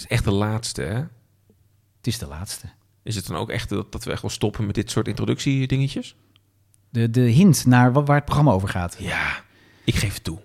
[0.00, 0.94] Het is echt de laatste, hè?
[1.96, 2.66] Het is de laatste.
[3.02, 6.16] Is het dan ook echt dat, dat we echt wel stoppen met dit soort introductiedingetjes?
[6.90, 8.96] De, de hint naar wa- waar het programma over gaat.
[8.98, 9.40] Ja,
[9.84, 10.38] ik geef het toe.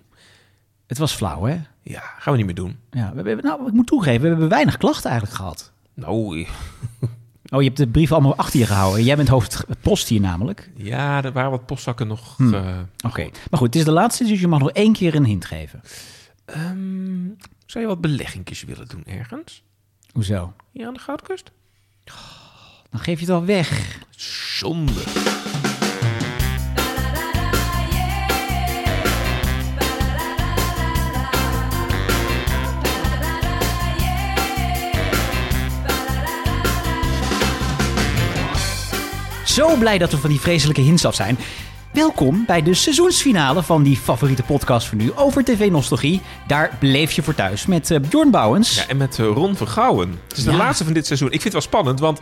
[0.86, 1.60] Het was flauw, hè?
[1.82, 2.76] Ja, gaan we niet meer doen.
[2.90, 5.72] Ja, we hebben, nou, ik moet toegeven, we hebben weinig klachten eigenlijk gehad.
[5.94, 6.46] Nou,
[7.52, 9.04] Oh, je hebt de brief allemaal achter je gehouden.
[9.04, 10.70] Jij bent hoofd post hier namelijk.
[10.76, 12.36] ja, er waren wat postzakken nog.
[12.36, 12.54] Hmm.
[12.54, 13.22] eh, Oké.
[13.50, 15.80] Maar goed, het is de laatste, dus je mag nog één keer een hint geven.
[16.44, 17.26] ehm,
[17.66, 19.62] zou je wat beleggingjes willen doen ergens?
[20.12, 20.54] Hoezo?
[20.72, 21.50] Hier aan de Goudkust?
[22.90, 23.98] Dan geef je het al weg.
[24.56, 25.02] Zonde.
[39.44, 41.38] Zo blij dat we van die vreselijke hints af zijn.
[41.94, 46.20] Welkom bij de seizoensfinale van die favoriete podcast van nu over tv-nostalgie.
[46.46, 48.74] Daar bleef je voor thuis met eh, Bjorn Bouwens.
[48.74, 50.18] Ja, en met eh, Ron Vergouwen.
[50.28, 51.26] Het is de laatste van dit seizoen.
[51.26, 52.20] Ik vind het wel spannend, want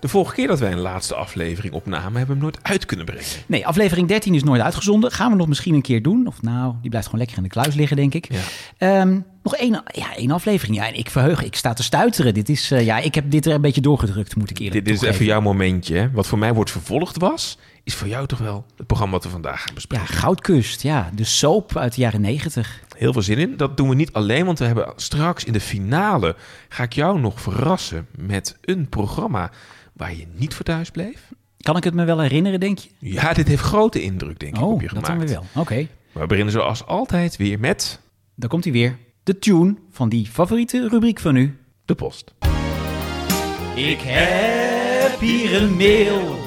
[0.00, 3.06] de vorige keer dat wij een laatste aflevering opnamen, hebben we hem nooit uit kunnen
[3.06, 3.24] brengen.
[3.46, 5.12] Nee, aflevering 13 is nooit uitgezonden.
[5.12, 6.26] Gaan we nog misschien een keer doen.
[6.26, 8.28] Of nou, die blijft gewoon lekker in de kluis liggen, denk ik.
[8.32, 8.40] Ja.
[8.78, 10.76] Ehm, nog één, ja, één aflevering.
[10.76, 12.34] Ja, en ik verheug, ik sta te stuiteren.
[12.34, 14.94] Dit is, eh, ja, ik heb dit er een beetje doorgedrukt, moet ik eerlijk Dit,
[14.94, 15.96] dit is even jouw momentje.
[15.96, 16.10] Hè?
[16.10, 19.30] Wat voor mij wordt vervolgd was, is voor jou toch wel het programma wat we
[19.30, 20.06] vandaag gaan Ja, bespreken.
[20.06, 21.10] Goudkust, ja.
[21.14, 22.80] De soap uit de jaren negentig.
[22.96, 23.56] Heel veel zin in.
[23.56, 26.36] Dat doen we niet alleen, want we hebben straks in de finale...
[26.68, 29.50] ga ik jou nog verrassen met een programma
[29.92, 31.28] waar je niet voor thuis bleef.
[31.60, 32.88] Kan ik het me wel herinneren, denk je?
[32.98, 35.06] Ja, dit heeft grote indruk, denk ik, op Oh, je dat gemaakt.
[35.18, 35.62] dan weer wel.
[35.62, 38.00] Oké, We beginnen zoals altijd weer met
[38.34, 38.96] dan komt hij weer.
[39.22, 41.58] De tune van die favoriete rubriek van u.
[41.84, 42.34] de post.
[43.74, 46.38] Ik heb hier een mail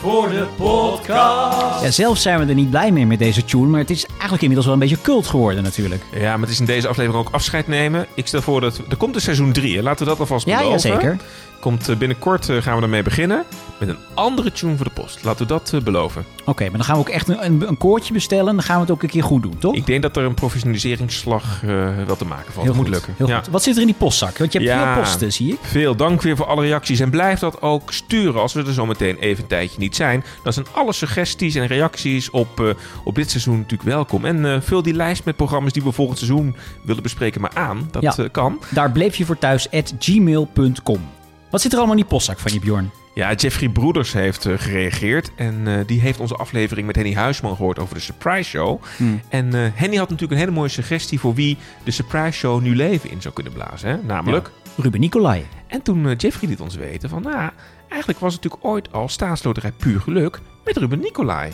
[0.00, 1.82] voor de podcast.
[1.82, 4.40] Ja, zelf zijn we er niet blij mee met deze tune, maar het is eigenlijk
[4.42, 6.02] inmiddels wel een beetje cult geworden natuurlijk.
[6.12, 8.06] Ja, maar het is in deze aflevering ook afscheid nemen.
[8.14, 8.80] Ik stel voor dat...
[8.88, 10.90] Er komt een seizoen 3, Laten we dat alvast Ja, beloven.
[10.90, 11.16] ja, zeker.
[11.60, 13.44] Komt eh, binnenkort eh, gaan we ermee beginnen.
[13.78, 15.24] Met een andere tune voor de post.
[15.24, 16.24] Laten we dat eh, beloven.
[16.44, 18.54] Oké, maar dan gaan we ook echt een, een, een koortje bestellen.
[18.54, 19.74] Dan gaan we het ook een keer goed doen, toch?
[19.74, 21.68] Ik denk dat er een professionaliseringsslag eh,
[22.06, 22.56] wel te maken valt.
[22.56, 23.14] Heel dat moet goed, lukken.
[23.16, 23.38] Heel ja.
[23.38, 23.48] goed.
[23.48, 24.38] Wat zit er in die postzak?
[24.38, 24.92] Want je hebt Ja.
[24.94, 25.58] veel posten, zie ik.
[25.62, 27.00] Veel dank weer voor alle reacties.
[27.00, 30.24] En blijf dat ook sturen als we er zo meteen even een tijdje niet zijn.
[30.42, 34.24] Dan zijn alle suggesties en reacties op, op dit seizoen natuurlijk welkom.
[34.24, 37.88] En vul die lijst met programma's die we volgend seizoen willen bespreken maar aan.
[37.90, 38.28] Dat Ja.
[38.32, 38.60] kan.
[38.70, 41.16] Daar bleef je voor thuis at gmail.com.
[41.50, 42.90] Wat zit er allemaal in die postzak van je, Bjorn?
[43.14, 45.30] Ja, Jeffrey Broeders heeft eh, gereageerd.
[45.34, 48.82] En eh, die heeft onze aflevering met Henny Huisman gehoord over de Surprise Show.
[48.96, 49.20] Hmm.
[49.28, 52.76] En eh, Henny had natuurlijk een hele mooie suggestie voor wie de Surprise Show nu
[52.76, 53.88] leven in zou kunnen blazen.
[53.88, 53.96] Hè?
[54.02, 54.50] Namelijk.
[54.76, 55.46] Ruben Nicolai.
[55.66, 57.50] En toen Jeffrey liet ons weten van, nou,
[57.88, 61.52] eigenlijk was het natuurlijk ooit al staatsloterij puur geluk met Ruben Nicolai.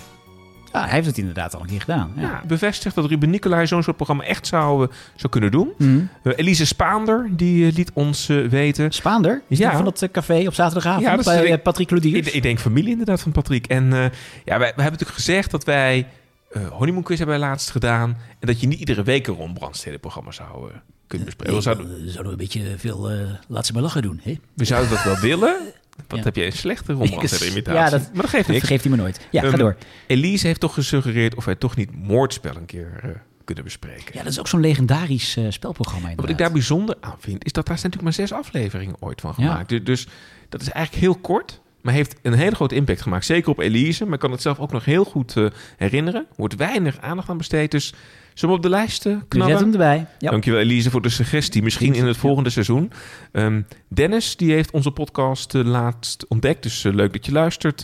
[0.74, 2.12] Ja, hij heeft het inderdaad al een keer gedaan.
[2.16, 2.22] Ja.
[2.22, 2.42] Ja.
[2.46, 5.72] bevestigt dat Ruben Nicolai zo'n soort programma echt zou, eh, zou kunnen doen.
[5.76, 6.08] Hmm.
[6.22, 8.92] Eh, Elise Spaander, die eh, liet ons weten.
[8.92, 9.42] Spaander?
[9.48, 9.68] Is Ja.
[9.68, 12.26] die van dat café op zaterdagavond Ja, dat is bij Patrick Lodiers?
[12.26, 13.66] Ik, ik denk familie inderdaad van Patrick.
[13.66, 14.10] En ja,
[14.44, 16.06] wij, wij hebben natuurlijk gezegd dat wij
[16.50, 18.16] eh Honeymoon Quiz hebben wij laatst gedaan.
[18.38, 19.58] En dat je niet iedere week een Ron
[20.00, 20.70] programma zou
[21.06, 21.54] kunnen bespreken.
[21.54, 24.20] We zouden, zouden we een beetje veel uh, laat ze maar lachen doen.
[24.22, 24.38] Hè?
[24.54, 25.56] we zouden dat wel willen.
[26.09, 26.25] Wat Ja.
[26.25, 27.72] heb je een slechte imitatie.
[27.72, 29.27] Ja, dat- maar dat geeft Dat hij me nooit.
[29.31, 29.77] Ja, ga Ehm, door.
[30.06, 33.10] Elise heeft toch gesuggereerd of wij toch niet Moordspel een keer eh,
[33.44, 34.10] kunnen bespreken.
[34.12, 36.38] Ja, dat is ook zo'n legendarisch eh, spelprogramma Wat ik inderdaad.
[36.38, 39.69] daar bijzonder aan vind, is dat daar zijn natuurlijk maar zes afleveringen ooit van gemaakt.
[39.69, 40.06] Du- Dus
[40.49, 43.25] dat is eigenlijk heel kort, maar heeft een hele grote impact gemaakt.
[43.25, 45.47] Zeker op Elise, maar ik kan het zelf ook nog heel goed eh,
[45.77, 46.21] herinneren.
[46.21, 47.95] Er wordt weinig aandacht aan besteed, dus
[48.34, 49.56] zullen we op de lijst eh, Dus zet knallen?
[49.56, 50.06] hem erbij.
[50.19, 50.31] Ja.
[50.31, 51.62] Dankjewel Elise voor de suggestie.
[51.62, 52.93] Misschien in het volgende seizoen.
[53.33, 56.62] Ehm, Dennis, die heeft onze podcast eh, laatst ontdekt.
[56.62, 57.83] Dus leuk dat je luistert.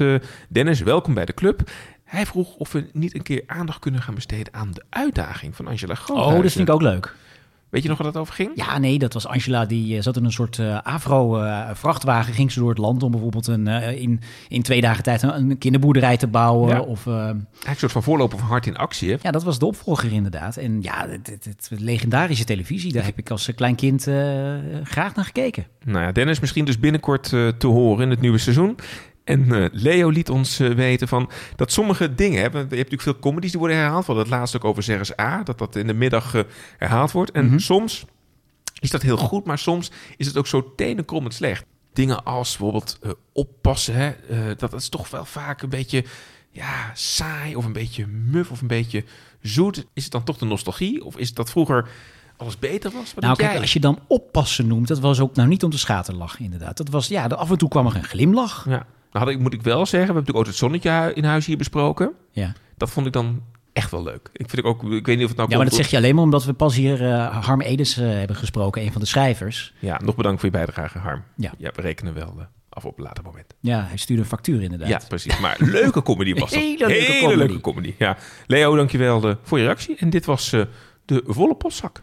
[0.49, 1.71] Dennis, welkom bij de club.
[2.05, 5.67] Hij vroeg of we niet een keer aandacht kunnen gaan besteden aan de uitdaging van
[5.67, 6.43] Angela Oh, Groothuizen.
[6.43, 7.15] dat vind ik ook leuk.
[7.71, 8.51] Weet je nog waar dat over ging?
[8.55, 9.65] Ja, nee, dat was Angela.
[9.65, 12.35] Die eh, zat in een soort eh Avro-vrachtwagen.
[12.35, 15.59] ging ze door het land om bijvoorbeeld een, eh, in, in twee dagen tijd een,
[15.59, 16.69] kinderboerderij te bouwen.
[16.69, 16.81] Ja.
[16.81, 19.11] Of, eh, Eigenlijk een soort van voorloper van Hart in Actie.
[19.11, 19.17] Hè?
[19.23, 20.57] ja, dat was de opvolger inderdaad.
[20.57, 22.93] En ja, het, het, het legendarische televisie.
[22.93, 24.15] Daar heb ik als klein kind eh,
[24.85, 25.67] graag naar gekeken.
[25.85, 27.29] Nou ja, Dennis misschien dus binnenkort
[27.59, 28.77] te horen in het nieuwe seizoen.
[29.25, 32.91] En eh, Leo liet ons eh, weten van dat sommige dingen, hè, want je hebt
[32.91, 34.07] natuurlijk veel comedies die worden herhaald.
[34.07, 36.43] Hadden het laatst ook over Ceres A, dat dat in de middag eh,
[36.79, 37.31] herhaald wordt.
[37.31, 37.59] En Mhm.
[37.59, 38.05] soms
[38.81, 41.65] is dat heel goed, maar soms is het ook zo tenenkrommend slecht.
[41.93, 42.99] Dingen als bijvoorbeeld
[43.33, 46.05] oppassen, hè, eh, dat is toch wel vaak een beetje
[46.51, 49.05] ja, saai of een beetje muf of een beetje
[49.43, 49.87] zoet.
[49.93, 51.89] Is het dan toch de nostalgie of is dat vroeger
[52.37, 53.15] alles beter was?
[53.15, 53.61] Wat nou, kijk, jij?
[53.61, 56.77] als je dan oppassen noemt, dat was ook nou niet om te schaterlachen inderdaad.
[56.77, 58.65] Dat was, ja, af en toe kwam er een glimlach.
[58.69, 58.87] Ja.
[59.13, 61.47] Nou had ik, moet ik wel zeggen, we hebben natuurlijk ooit het zonnetje in huis
[61.47, 62.13] hier besproken.
[62.31, 62.53] Ja.
[62.77, 63.43] Dat vond ik dan
[63.73, 64.31] echt wel leuk.
[64.33, 65.97] Ik vind ik ook, ik weet niet of het nou Ja, maar dat zeg je
[65.97, 69.07] alleen maar omdat we pas hier uh, Harm Edens uh, hebben gesproken, een van de
[69.07, 69.75] schrijvers.
[69.79, 71.23] Ja, nog bedankt voor je bijdrage, Harm.
[71.37, 73.55] Ja, ja we rekenen wel uh, af op een later moment.
[73.61, 74.89] Ja, hij stuurde een factuur inderdaad.
[74.89, 75.41] Ja, precies.
[75.41, 76.61] Maar leuke comedy was dat.
[76.61, 77.37] Hele leuke comedy.
[77.37, 77.95] leuke comedy.
[77.99, 78.17] Ja.
[78.47, 79.97] Leo, dankjewel uh, voor je reactie.
[79.97, 80.51] En dit was
[81.05, 82.01] de volle postzak.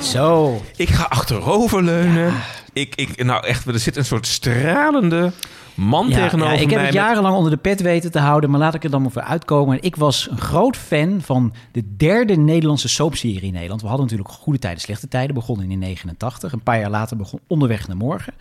[0.00, 0.60] Zo.
[0.76, 2.26] Ik ga achteroverleunen.
[2.26, 2.64] Ja.
[2.76, 5.32] Ik, ik, nou echt, er zit een soort stralende
[5.74, 6.76] man ja, tegenover ja, ik mij.
[6.76, 9.10] heb het jarenlang onder de pet weten te houden, maar laat ik er dan maar
[9.10, 9.82] voor uitkomen.
[9.82, 13.80] Ik was een groot fan van de derde Nederlandse soapserie in Nederland.
[13.80, 16.52] We hadden natuurlijk Goede Tijden, Slechte Tijden, begonnen in 89.
[16.52, 18.34] Een paar jaar later begon Onderweg naar Morgen.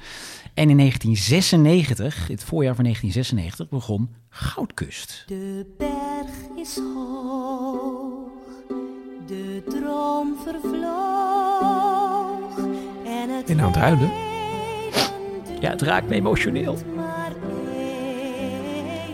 [0.53, 5.23] En in 1996, het voorjaar van 1996, begon Goudkust.
[5.27, 8.29] De berg is hoog,
[9.27, 11.55] de droom vervloog.
[13.05, 14.24] En het nou aan het huilen?
[15.65, 16.77] Ja, het raakt me emotioneel.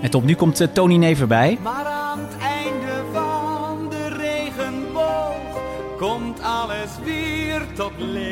[0.02, 1.58] En top, nu komt uh, Tony Never bij.
[1.62, 5.62] Maar aan het einde van de regenboog
[5.98, 8.32] komt alles weer tot leven.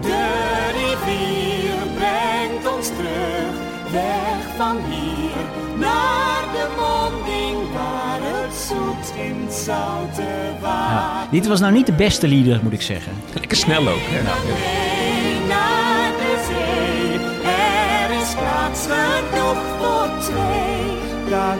[0.00, 0.28] De
[0.72, 3.54] rivier brengt ons terug,
[3.92, 5.44] weg van hier
[5.78, 10.94] naar de monding waar het zoet in zoute water.
[10.94, 13.12] Ja, dit was nou niet de beste lieder, moet ik zeggen.
[13.34, 14.00] Lekker snel ook.
[14.00, 14.22] Hè?
[14.22, 14.83] Nou, naar
[19.78, 21.02] voor twee.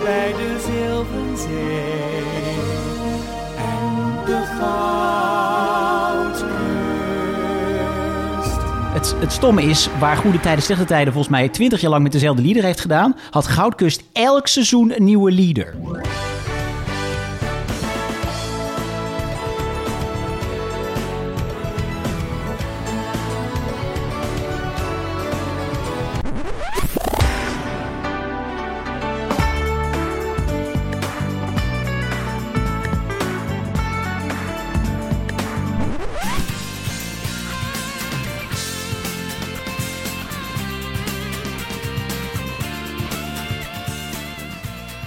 [0.05, 0.57] Bij de
[3.57, 4.85] en de goudkust.
[8.93, 12.13] Het, het stomme is, waar Goede Tijden, Slechte Tijden volgens mij 20 jaar lang met
[12.13, 15.75] dezelfde lieder heeft gedaan, had Goudkust elk seizoen een nieuwe lieder.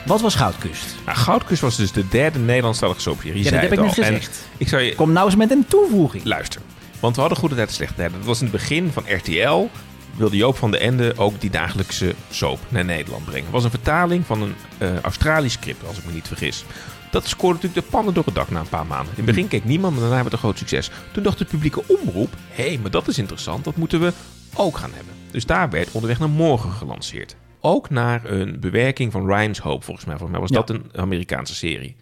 [0.07, 0.95] Wat was Goudkust?
[1.05, 3.43] Nou, Goudkust was dus de derde Nederlandstalige soapserie.
[3.43, 4.47] Ja, dat heb ik nu gezegd.
[4.57, 6.25] Ik zou je Kom nou eens met een toevoeging.
[6.25, 6.67] luisteren.
[6.99, 8.17] Want we hadden goede tijd en slechte tijden.
[8.17, 9.67] Dat was in het begin van RTL.
[10.15, 13.43] Wilde Joop van de Ende ook die dagelijkse soap naar Nederland brengen.
[13.43, 16.65] Het was een vertaling van een eh, Australisch script, als ik me niet vergis.
[17.11, 19.09] Dat scoorde natuurlijk de pannen door het dak na een paar maanden.
[19.09, 20.89] In het begin keek niemand, maar daarna werd het een groot succes.
[21.11, 24.13] Toen dacht de publieke omroep, hé, hey, maar dat is interessant, dat moeten we
[24.55, 25.13] ook gaan hebben.
[25.31, 27.35] Dus daar werd Onderweg naar Morgen gelanceerd.
[27.67, 30.17] Ook naar een bewerking van Ryan's Hope, volgens mij.
[30.17, 30.65] Volgens mij was Ja.
[30.65, 31.95] dat een Amerikaanse serie.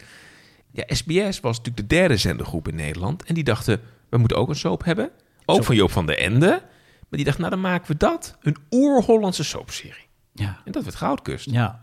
[0.72, 3.24] Ja, SBS was natuurlijk de derde zendergroep in Nederland.
[3.24, 5.10] En die dachten, we moeten ook een soap hebben.
[5.46, 6.48] Ook van Joop van der Ende.
[7.10, 8.38] Maar die dachten, nou dan maken we dat.
[8.42, 10.06] Een oer-Hollandse soapserie.
[10.34, 10.58] Ja.
[10.66, 11.50] En dat werd Goudkust.
[11.52, 11.80] Ja.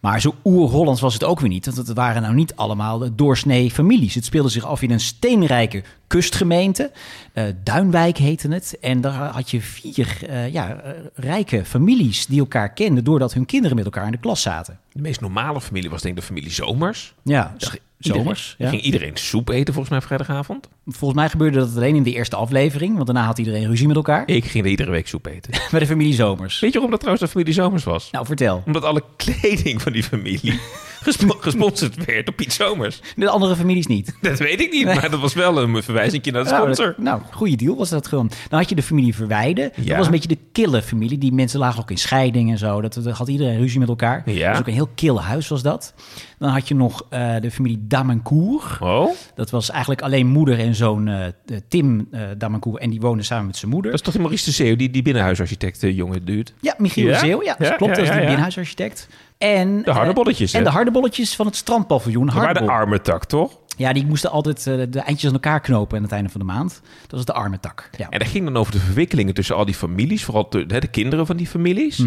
[0.00, 1.64] Maar zo oer-Hollands was het ook weer niet.
[1.64, 4.14] Want het waren nou niet allemaal de doorsnee families.
[4.14, 6.90] Het speelde zich af in een steenrijke kustgemeente.
[7.32, 8.78] Eh, Duinwijk heette het.
[8.80, 13.04] En daar had je vier eh, ja, eh, rijke families die elkaar kenden...
[13.04, 14.78] doordat hun kinderen met elkaar in de klas zaten.
[14.92, 17.14] De meest normale familie was denk ik de familie Zomers.
[17.22, 17.54] Ja,
[17.98, 18.54] zomers.
[18.58, 18.68] Ja.
[18.68, 20.68] ging iedereen soep eten volgens mij vrijdagavond.
[20.86, 22.94] Volgens mij gebeurde dat alleen in de eerste aflevering.
[22.94, 24.22] Want daarna had iedereen ruzie met elkaar.
[24.28, 25.52] Ik ging er iedere week soep eten.
[25.70, 26.60] Bij de familie Zomers.
[26.60, 28.10] Weet je waarom dat trouwens de familie Zomers was?
[28.10, 28.62] Nou, vertel.
[28.66, 30.60] Omdat alle kleding van die familie
[31.02, 33.00] gespo- gesponsord werd door Piet Zomers.
[33.16, 34.16] De andere families niet.
[34.20, 36.86] Dat weet ik niet, maar dat was wel een verwijzing naar de Nou, sponsor.
[36.86, 38.30] dat- nou, goede deal was dat gewoon.
[38.48, 39.72] Dan had je de familie Verwijden.
[39.76, 41.18] Dat was een beetje de kille familie.
[41.18, 42.80] Die mensen lagen ook in scheiding en zo.
[42.80, 44.22] Dat, dat had iedereen ruzie met elkaar.
[44.30, 44.38] Ja.
[44.40, 45.94] Dat was ook een heel kil huis was dat.
[46.38, 48.80] Dan had je nog eh, de familie Damancourt.
[48.80, 51.24] Oh, Dat was eigenlijk alleen moeder en zoon eh,
[51.68, 52.82] Tim eh Damancourt.
[52.82, 53.90] En die woonden samen met zijn moeder.
[53.90, 56.54] dat is toch die Maurice de Zeeuw, die, die binnenhuisarchitect jongen duurt.
[56.60, 57.12] Ja, Michiel Ja?
[57.12, 57.42] de Zeeuw.
[57.42, 57.94] Ja, dat klopt.
[57.96, 59.08] dat is de binnenhuisarchitect.
[59.40, 60.70] En, De hardebolletjes, eh, en hè?
[60.70, 62.30] de hardebolletjes van het strandpaviljoen.
[62.34, 63.58] Waren de arme tak, toch?
[63.76, 66.46] Ja, die moesten altijd eh, de eindjes aan elkaar knopen aan het einde van de
[66.46, 66.80] maand.
[67.00, 67.90] Dat was de arme tak.
[67.96, 68.08] Ja.
[68.10, 71.26] En dat ging dan over de verwikkelingen tussen al die families, vooral de, de kinderen
[71.26, 72.04] van die families.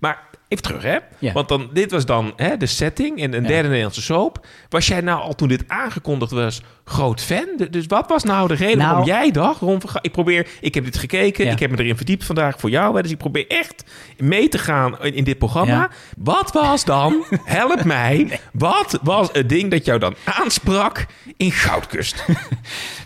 [0.00, 0.98] Maar even terug, hè?
[1.18, 1.32] Ja.
[1.32, 4.46] Want dan, dit was dan hè, de setting in een derde Nederlandse soap.
[4.68, 7.46] Was jij nou al toen dit aangekondigd was groot fan?
[7.70, 9.60] Dus wat was nou de reden Nou- waarom jij dacht?
[10.00, 12.96] Ik probeer, ik heb dit gekeken, ik heb me erin verdiept vandaag voor jou.
[12.96, 13.84] Hè, dus ik probeer echt
[14.18, 15.90] mee te gaan in, in dit programma.
[16.16, 22.24] Wat was dan, help mij, wat was het ding dat jou dan aansprak in Goudkust?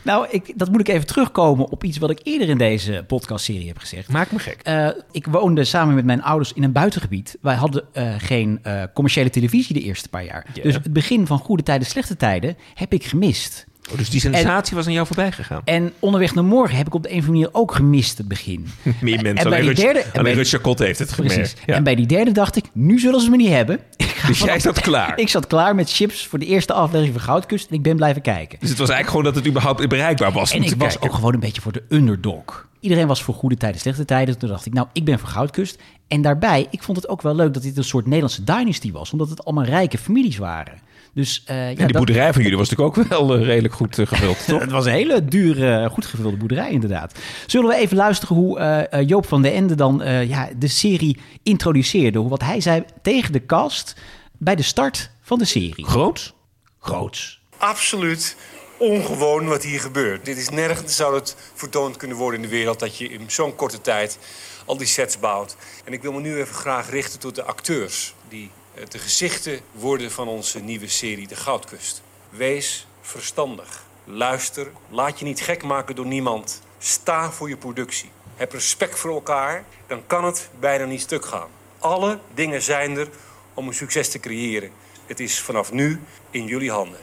[0.02, 3.66] Nou, ik, dat moet ik even terugkomen op iets wat ik eerder in deze podcastserie
[3.68, 4.08] heb gezegd.
[4.08, 4.60] Maak me gek.
[4.62, 7.36] Eh, ik woonde samen met mijn ouders in een buitengebied.
[7.40, 10.46] Wij hadden eh, geen eh, commerciële televisie de eerste paar jaar.
[10.54, 10.62] Ja.
[10.62, 13.66] Dus het begin van goede tijden, slechte tijden heb ik gemist.
[13.90, 15.62] Oh, dus die sensatie was aan jou voorbij gegaan.
[15.64, 18.28] En onderweg naar morgen heb ik op de een of andere manier ook gemist het
[18.28, 18.66] begin.
[19.00, 19.50] Meer en mensen.
[19.50, 21.56] bij Alleen die Rut- derde- en alleen bij- heeft het gemerkt.
[21.66, 21.74] Ja.
[21.74, 23.78] En bij die derde dacht ik, nu zullen ze me niet hebben.
[24.26, 25.18] Dus jij zat klaar.
[25.20, 28.22] Ik zat klaar met chips voor de eerste aflevering van Goudkust en ik ben blijven
[28.22, 28.58] kijken.
[28.60, 30.50] Dus het was eigenlijk gewoon dat het überhaupt bereikbaar was.
[30.52, 31.08] En ik was kijken.
[31.08, 32.68] ook gewoon een beetje voor de underdog.
[32.80, 34.38] Iedereen was voor goede tijden, slechte tijden.
[34.38, 35.78] Toen dacht ik, nou, ik ben voor Goudkust.
[36.08, 39.12] En daarbij, ik vond het ook wel leuk dat dit een soort Nederlandse dynasty was.
[39.12, 40.78] Omdat het allemaal rijke families waren.
[41.14, 43.74] Dus eh, ja, En die dat- boerderij van jullie was natuurlijk ook wel eh, redelijk
[43.74, 44.60] goed eh, gevuld, toch?
[44.60, 47.18] Het was een hele dure, goed gevulde boerderij inderdaad.
[47.46, 52.18] Zullen we even luisteren hoe Joop van den Ende dan eh, ja, de serie introduceerde?
[52.18, 54.00] Hoe Wat hij zei tegen de cast
[54.38, 55.84] bij de start van de serie.
[55.86, 56.34] Groots?
[56.78, 57.40] Groots.
[57.58, 58.36] absoluut
[58.80, 60.24] ongewoon wat hier gebeurt.
[60.24, 63.54] Dit is nergens zou het vertoond kunnen worden in de wereld dat je in zo'n
[63.54, 64.18] korte tijd
[64.64, 65.56] al die sets bouwt.
[65.84, 69.60] En ik wil me nu even graag richten tot de acteurs die eh, de gezichten
[69.72, 72.02] worden van onze nieuwe serie De Goudkust.
[72.30, 73.84] Wees verstandig.
[74.04, 76.62] Luister, laat je niet gek maken door niemand.
[76.78, 78.10] Sta voor je productie.
[78.36, 81.48] Heb respect voor elkaar, dan kan het bijna niet stuk gaan.
[81.78, 83.08] Alle dingen zijn er
[83.54, 84.70] om een succes te creëren.
[85.06, 87.00] Het is vanaf nu in jullie handen.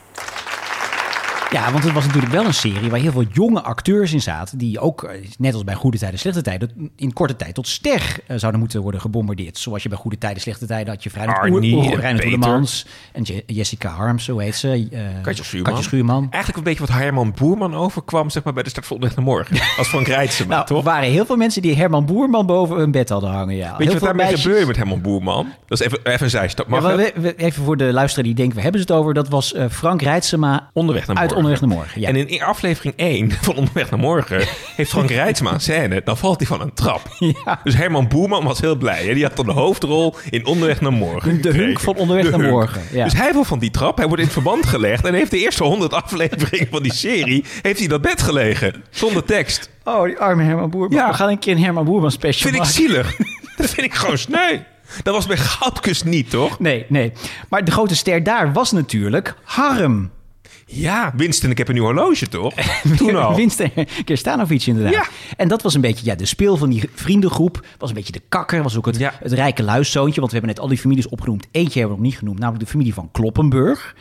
[1.51, 4.57] Ja, want het was natuurlijk wel een serie waar heel veel jonge acteurs in zaten.
[4.57, 8.15] Die ook, eh, net als bij Goede Tijden, Slechte Tijden, in korte tijd tot ster
[8.27, 9.57] eh, zouden moeten worden gebombardeerd.
[9.57, 12.03] Zoals je bij Goede Tijden, Slechte Tijden had je Reinhard Arnie Oer-
[13.13, 14.87] en Jessica Harms, zo heet ze.
[14.91, 15.71] eh, Katja Schuurman.
[15.73, 16.27] Katja Schuurman.
[16.29, 19.57] Eigenlijk een beetje wat Herman Boerman overkwam zeg maar, bij de start naar Morgen.
[19.77, 20.77] Als Frank Rijtsema, Nou, toch?
[20.77, 23.55] er waren heel veel mensen die Herman Boerman boven hun bed hadden hangen.
[23.55, 23.69] Ja.
[23.69, 25.47] Weet heel je wat daarmee meisjes- gebeurde met Herman Boerman?
[25.67, 26.65] Dat is even, even een zijstap.
[26.65, 27.13] Ja, Mag maar het?
[27.15, 29.13] we- we- even voor de luisteraar die denkt, we hebben ze het over.
[29.13, 31.61] Dat was eh, Frank Rijtsema Onderweg naar uit morgen.
[31.61, 32.01] Onderweg naar Morgen.
[32.01, 32.07] Ja.
[32.07, 36.01] En in aflevering 1 van Onderweg naar Morgen heeft Frank Rijtsma een scène.
[36.03, 37.01] Dan valt hij van een trap.
[37.19, 37.59] Ja.
[37.63, 39.05] Dus Herman Boerman was heel blij.
[39.05, 39.13] Hè?
[39.13, 41.41] Die had dan de hoofdrol in Onderweg naar Morgen.
[41.41, 42.51] De hunk van Onderweg De naar hunk.
[42.51, 43.03] Morgen, ja.
[43.03, 43.97] Dus hij valt van die trap.
[43.97, 45.05] Hij wordt in het verband gelegd.
[45.05, 47.43] En heeft de eerste 100 afleveringen van die serie...
[47.61, 48.83] heeft hij dat bed gelegen.
[48.89, 49.69] Zonder tekst.
[49.83, 50.97] Oh, die arme Herman Boerman.
[50.97, 51.07] Ja.
[51.07, 53.15] We gaan een keer een Herman Boerman special Vind ik zielig.
[53.57, 54.57] Dat vind ik gewoon sneu.
[55.03, 56.59] Dat was bij Goudkust niet, toch?
[56.59, 57.11] Nee, nee.
[57.49, 60.11] Maar de grote ster daar was natuurlijk Harm.
[60.69, 62.53] Ja, Winston, ik heb een nieuw horloge, toch?
[62.97, 63.35] Toen al.
[63.35, 63.71] Winston
[64.05, 64.93] Kerstanovic inderdaad.
[64.93, 65.05] Ja.
[65.37, 67.65] En dat was een beetje ja, de speel van die vriendengroep.
[67.77, 68.63] Was een beetje de kakker.
[68.63, 69.13] Was ook het, Ja.
[69.19, 70.19] het rijke luiszoontje.
[70.19, 71.47] Want we hebben net al die families opgenoemd.
[71.51, 72.39] Eentje hebben we nog niet genoemd.
[72.39, 73.95] Namelijk de familie van Kloppenburg.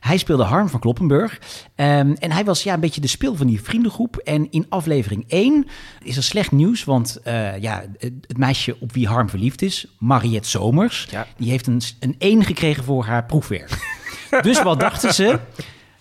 [0.00, 1.40] Hij speelde Harm van Kloppenburg.
[1.74, 4.16] Ehm, en hij was ja, een beetje de speel van die vriendengroep.
[4.16, 5.66] En in aflevering 1
[6.02, 6.84] is er slecht nieuws.
[6.84, 11.06] Want eh, ja, het, het meisje op wie Harm verliefd is, Mariette Somers...
[11.10, 11.26] Ja.
[11.36, 13.70] die heeft een, een 1 gekregen voor haar proefwerk.
[14.42, 15.38] dus wat dachten ze?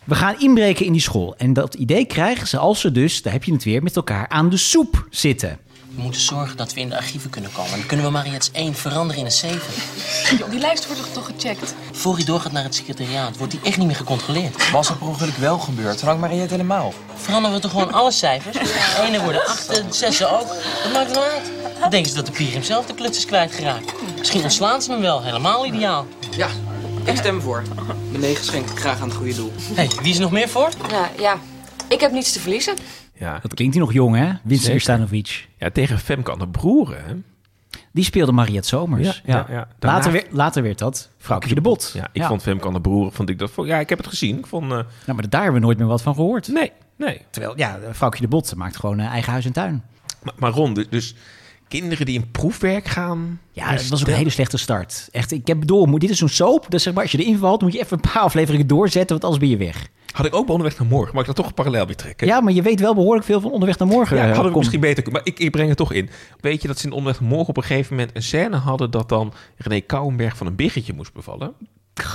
[0.08, 1.36] We gaan inbreken in die school.
[1.38, 4.30] En dat idee krijgen ze als ze dus, daar heb je het weer, met elkaar
[4.30, 5.60] aan de soep zitten.
[5.96, 7.72] We moeten zorgen dat we in de archieven kunnen komen.
[7.72, 9.60] Dan kunnen we Mariette's 1 veranderen in een 7.
[10.38, 11.76] Joh, die lijst wordt toch gecheckt?
[11.92, 14.72] Voor hij doorgaat naar het secretariaat, wordt hij echt niet meer gecontroleerd.
[14.72, 16.94] Was het per ongeluk wel gebeurd, dan hangt Mariette helemaal.
[17.16, 18.58] Veranderen we toch gewoon alle cijfers?
[19.00, 20.48] Ene worden 8, de zessen ook.
[20.84, 21.52] Dat maakt wel uit.
[21.80, 23.94] Dan denken ze dat de Pierim zelf de kluts is kwijtgeraakt.
[24.18, 26.08] Misschien ontslaan ze hem wel, helemaal ideaal.
[26.38, 26.50] Ja,
[27.08, 27.64] ik stem voor.
[28.12, 29.52] De negen schenk ik graag aan het goede doel.
[29.58, 30.70] Hé, hey, wie is er nog meer voor?
[30.90, 31.38] Ja, ja.
[31.90, 32.76] Ik heb niets te verliezen.
[33.14, 33.40] Ja.
[33.42, 34.26] Dat klinkt hij nog jong, hè?
[34.26, 34.72] Winston Zeker.
[34.72, 35.48] Kerstanovic.
[35.58, 37.14] ja, tegen Femke aan de broeren, hè?
[37.92, 39.22] Die speelde Mariette Somers.
[39.26, 39.68] Ja, ja, ja.
[39.80, 41.92] Daarna- Later, werd, later werd dat Vrouwtje de Bot.
[41.94, 43.52] Ja, ik vond Femke aan de broeren, vond ik dat...
[43.56, 44.38] Ja, ik heb het gezien.
[44.38, 44.64] Ik vond...
[44.64, 46.48] eh, Nou, maar daar hebben we nooit meer wat van gehoord.
[46.48, 47.22] nee, nee.
[47.30, 49.84] Terwijl, ja, Vrouwtje de Bot maakt gewoon eh, eigen huis en tuin.
[50.24, 51.16] Maar, maar Ron, dus, dus
[51.68, 53.40] kinderen die in proefwerk gaan...
[53.52, 55.08] Ja, dat was ook een hele slechte start.
[55.12, 56.66] Echt, ik heb bedoeld, moet- dit is zo'n soap.
[56.70, 59.24] Dus zeg maar, als je erin valt, moet je even een paar afleveringen doorzetten, want
[59.24, 59.88] anders ben je weg.
[60.12, 62.28] Had ik ook bij Onderweg naar Morgen, maar ik dat toch parallel weer trekken.
[62.28, 64.16] Ja, maar je weet wel behoorlijk veel van onderweg naar morgen.
[64.16, 65.22] Ja, eh, hadden we kom- misschien beter kunnen.
[65.24, 66.10] Maar ik, ik breng het toch in.
[66.40, 68.92] Weet je dat ze in Onderweg naar Morgen op een gegeven moment een scène hadden...
[68.92, 71.54] dat dan René Kouwenberg van een biggetje moest bevallen?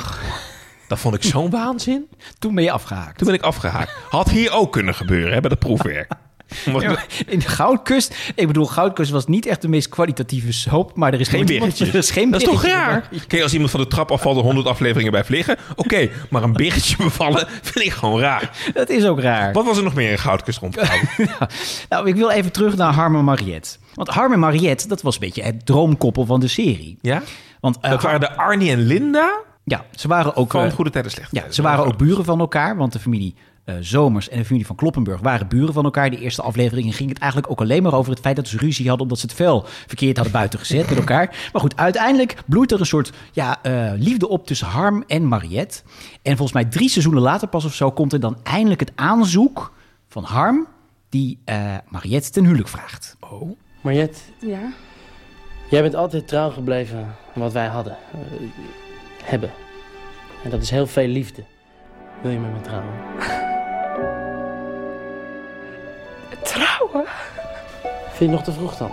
[0.89, 2.09] Dat vond ik zo'n waanzin.
[2.39, 3.19] Toen ben je afgehaakt.
[3.19, 3.93] Toen ben ik afgehaakt.
[4.09, 6.13] Had hier ook kunnen gebeuren, hè, bij dat proefwerk.
[7.27, 11.21] In de Goudkust, ik bedoel, Goudkust was niet echt de meest kwalitatieve soap, maar er
[11.21, 13.09] is Geen er is geen dat is toch raar?
[13.27, 15.57] Kijk, als iemand van de trap afvalt en 100 afleveringen blijft liggen.
[15.77, 18.51] Oké, maar een biggetje bevallen vind ik gewoon raar.
[18.75, 19.53] Dat is ook raar.
[19.53, 21.09] Wat was er nog meer in Goudkust rondgehouden?
[21.89, 23.77] Nou, ik wil even terug naar Harm en Mariette.
[23.95, 26.99] Want Harm en Mariette, dat was een beetje het droomkoppel van de serie.
[27.01, 27.23] Ja?
[27.61, 30.91] Want eh, Dat waren de Arnie en Linda ja, ze waren ook van eh, Goede
[30.91, 34.39] Tijden Slechte Ja, ze waren ook buren van elkaar, want de familie eh, Zomers en
[34.39, 36.11] de familie van Kloppenburg waren buren van elkaar.
[36.11, 38.87] De eerste afleveringen ging het eigenlijk ook alleen maar over het feit dat ze ruzie
[38.89, 41.49] hadden omdat ze het vel verkeerd hadden buiten gezet met elkaar.
[41.53, 45.81] Maar goed, uiteindelijk bloeit er een soort ja, eh, liefde op tussen Harm en Mariette.
[46.23, 49.73] En volgens mij drie seizoenen later pas of zo komt er dan eindelijk het aanzoek
[50.09, 50.67] van Harm
[51.09, 53.17] die eh, Mariette ten huwelijk vraagt.
[53.21, 53.59] Oh.
[53.81, 54.73] Mariette, Ja?
[55.71, 57.97] jij bent altijd trouw gebleven aan wat wij hadden.
[59.23, 59.51] hebben.
[60.45, 61.45] En dat is heel veel liefde.
[62.21, 62.93] Wil je met me trouwen?
[66.43, 67.05] Trouwen?
[68.13, 68.91] Vind je het nog te vroeg dan?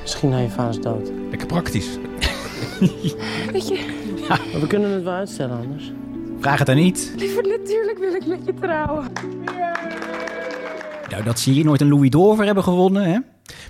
[0.00, 1.10] Misschien na je vaders dood.
[1.30, 1.88] Lekker praktisch.
[3.52, 3.96] Weet je,
[4.28, 5.92] Maar we kunnen het wel uitstellen anders.
[6.40, 7.12] Vraag het dan niet.
[7.16, 9.12] liever natuurlijk wil ik met je trouwen.
[11.10, 13.18] Nou, dat zie je nooit een Louis d'Or voor hebben gewonnen, hè?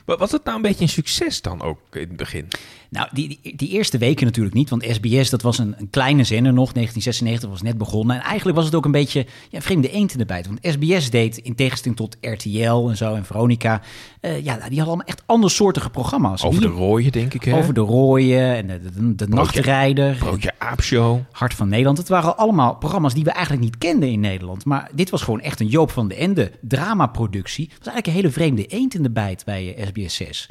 [0.06, 2.48] Maar was het nou een beetje een succes dan ook in het begin?
[2.90, 6.24] Nou, die, die, die eerste weken natuurlijk niet, want SBS dat was een, een kleine
[6.24, 6.72] zender nog.
[6.72, 8.16] 1996 was net begonnen.
[8.16, 10.46] En eigenlijk was het ook een beetje ja, vreemde eend in de bijt.
[10.46, 13.80] Want SBS deed, in tegenstelling tot RTL en zo en Veronica...
[14.20, 16.44] eh, ja, die hadden allemaal echt andersoortige programma's.
[16.44, 17.56] Over de rooien, denk ik, hè?
[17.56, 20.16] Over de rooien en de, de, de nachtrijder.
[20.16, 21.20] Broodje aapshow.
[21.32, 21.98] Hart van Nederland.
[21.98, 24.64] Het waren allemaal programma's die we eigenlijk niet kenden in Nederland.
[24.64, 27.64] Maar dit was gewoon echt een Joop van de Ende dramaproductie.
[27.64, 30.48] Het was eigenlijk een hele vreemde eend in de bijt bij eh, SBS 6.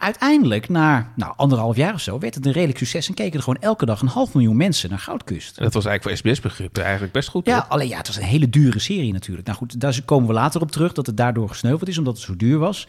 [0.00, 3.08] Uiteindelijk, na nou, anderhalf jaar of zo, werd het een redelijk succes.
[3.08, 5.56] En keken er gewoon elke dag een half miljoen mensen naar Goudkust.
[5.58, 7.46] En dat was eigenlijk voor SBS-begrippen eigenlijk best goed.
[7.46, 7.64] Ja, hoor.
[7.68, 9.46] alleen ja, het was een hele dure serie natuurlijk.
[9.46, 12.22] Nou goed, daar komen we later op terug, dat het daardoor gesneuveld is, omdat het
[12.22, 12.86] zo duur was.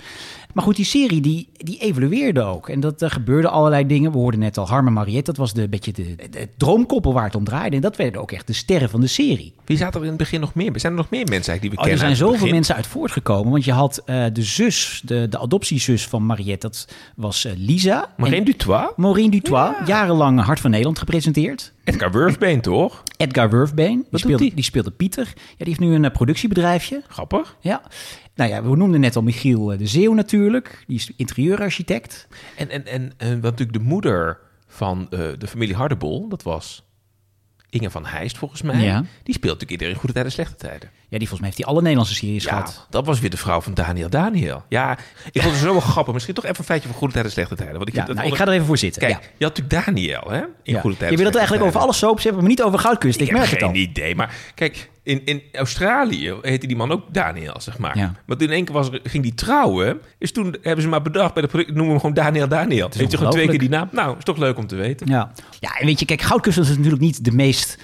[0.54, 2.70] Maar goed, die serie die, die evolueerde ook.
[2.70, 4.12] En dat, er gebeurden allerlei dingen.
[4.12, 7.24] We hoorden net al Harm en Mariette, dat was de, beetje de, de droomkoppel waar
[7.24, 7.76] het om draaide.
[7.76, 9.54] En dat werden ook echt de sterren van de serie.
[9.66, 10.72] Wie zaten er in het begin nog meer?
[10.80, 12.00] Zijn er nog meer mensen eigenlijk die we Oh, er kennen?
[12.00, 12.56] zijn uit het zoveel begin?
[12.56, 13.52] mensen uit voortgekomen.
[13.52, 18.14] Want je had eh, de zus, de, de adoptiezus van Mariette, dat was eh, Lisa.
[18.18, 18.90] Maureen En- Dutois?
[18.96, 21.74] Maureen Dutois, jarenlang Hart van Nederland gepresenteerd.
[21.84, 23.04] Edgar Wurfbeen, toch?
[23.18, 24.54] Edgar Wurfbeen, die doet speelde, die?
[24.56, 25.34] die speelde Pieter.
[25.36, 27.02] Ja, die heeft nu een eh, productiebedrijfje.
[27.08, 27.56] Grappig.
[27.60, 27.82] Ja.
[28.36, 30.84] Nou ja, we noemden net al Michiel eh, de Zeeuw natuurlijk.
[30.88, 32.28] Die is interieurarchitect.
[32.58, 36.84] En, en, en, en wat natuurlijk de moeder van eh, de familie Hardebol, dat was
[37.70, 38.84] Inge van Heijst volgens mij.
[38.84, 39.00] Ja.
[39.24, 40.90] Die speelt natuurlijk iedereen in goede tijden, slechte tijden.
[41.12, 42.88] Ja, die volgens mij heeft hij alle Nederlandse series Ja, gehad.
[42.90, 44.64] dat was weer de vrouw van Daniel Daniel.
[44.70, 44.98] Ja,
[45.32, 46.14] ik vond het zo wel grappig.
[46.14, 47.76] Misschien toch even een feitje van goede tijden, slechte tijden.
[47.76, 49.02] Want ik Ja, nou, ik ga er even voor zitten.
[49.02, 49.20] Kijk, ja.
[49.38, 50.42] je had natuurlijk Daniel, hè?
[50.64, 51.18] In goede Je tijden.
[51.18, 53.20] wil het eigenlijk over alle soaps hebben, maar niet over Goudkust.
[53.20, 53.70] Ik, Ik merk het al.
[53.70, 54.16] geen idee.
[54.16, 57.98] Maar kijk, in, in Australië heette die man ook Daniel, zeg maar.
[57.98, 58.14] Ja.
[58.26, 60.02] Maar toen in één keer was, er- ging die trouwen.
[60.18, 62.90] Is toen hebben ze maar bedacht bij de product, noemen we hem gewoon Daniel Daniel.
[62.94, 63.90] Heeft je gewoon twee keer die naam?
[63.92, 65.08] Nou, is toch leuk om te weten.
[65.08, 65.32] Ja.
[65.60, 67.78] ja, en weet je, kijk, Goudkust is natuurlijk niet de meest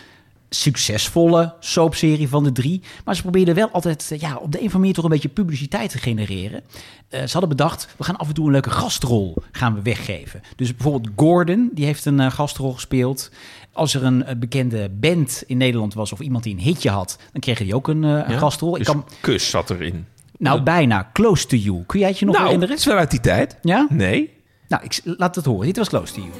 [0.49, 2.81] succesvolle soapserie van de drie.
[3.05, 5.09] Maar ze probeerden wel altijd eh, ja, op de een of andere manier toch een
[5.09, 6.63] beetje publiciteit te genereren.
[7.09, 10.41] Eh, ze hadden bedacht, we gaan af en toe een leuke gastrol gaan we weggeven.
[10.55, 13.31] Dus bijvoorbeeld Gordon, die heeft een eh, gastrol gespeeld.
[13.71, 17.41] Als er een bekende band in Nederland was of iemand die een hitje had, dan
[17.41, 18.71] kreeg hij ook een, gastrol.
[18.71, 20.05] Ik Dus kan, Kus zat erin.
[20.38, 21.83] nou, bijna Close to You.
[21.86, 22.75] Kun jij het je nog nou, herinneren?
[22.75, 23.57] het is wel uit die tijd.
[23.62, 23.88] Ja?
[23.89, 24.33] Nee.
[24.67, 25.65] Nou, ik, laat het horen.
[25.65, 26.31] Dit was Close to You.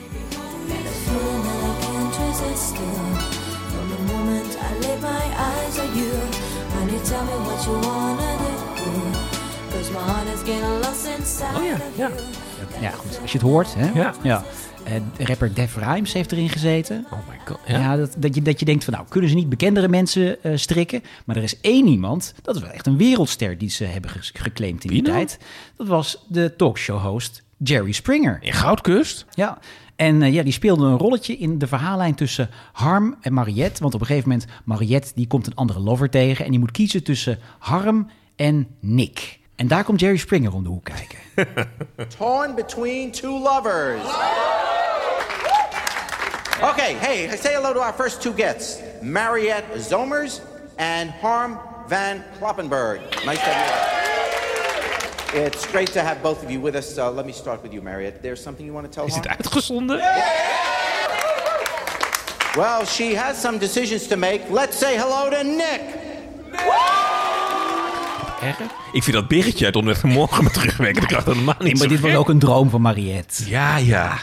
[11.42, 12.10] Oh ja, ja.
[12.82, 13.20] Ja, goed.
[13.22, 13.92] Als je het hoort, hè?
[14.00, 14.14] Ja.
[14.24, 14.44] ja.
[14.84, 17.06] Eh, rapper Def Rhymes heeft erin gezeten.
[17.12, 17.60] Oh my god.
[17.68, 17.96] Ja, Ja.
[17.96, 21.04] dat, dat, je, dat je denkt van, nou, kunnen ze niet bekendere mensen eh, strikken?
[21.26, 24.84] Maar er is één iemand, dat is wel echt een wereldster die ze hebben geclaimd
[24.84, 25.26] in Wie die nou?
[25.26, 25.40] tijd.
[25.78, 28.38] Dat was de talkshow-host Jerry Springer.
[28.42, 29.26] In Goudkust?
[29.34, 29.58] Ja,
[29.96, 33.82] en eh, ja, die speelde een rolletje in de verhaallijn tussen Harm en Mariette.
[33.82, 36.46] Want op een gegeven moment, Mariette die komt een andere lover tegen...
[36.46, 39.37] en die moet kiezen tussen Harm en Nick.
[39.58, 41.18] En daar komt Jerry Springer om de hoek kijken.
[42.18, 44.02] torn between two lovers.
[46.62, 50.42] Okay, hey, say hello to our first two guests Mariette Zomers
[50.78, 53.00] and Harm Van Kloppenberg.
[53.26, 53.96] Nice to have
[55.34, 55.46] you.
[55.46, 56.98] It's great to have both of you with us.
[56.98, 58.22] Uh, let me start with you, Mariette.
[58.22, 59.98] There's something you want to tell Is het uitgezonden?
[62.56, 64.42] Well, she has some decisions to make.
[64.50, 65.82] Let's say hello to Nick.
[68.42, 68.58] Erg?
[68.92, 71.04] Ik vind dat berichtje uit Onderweg Morgen met terugwerken.
[71.04, 72.20] Ik dacht dat helemaal niet maar zo dit was gek.
[72.20, 73.50] ook een droom van Mariette.
[73.50, 74.18] Ja, ja.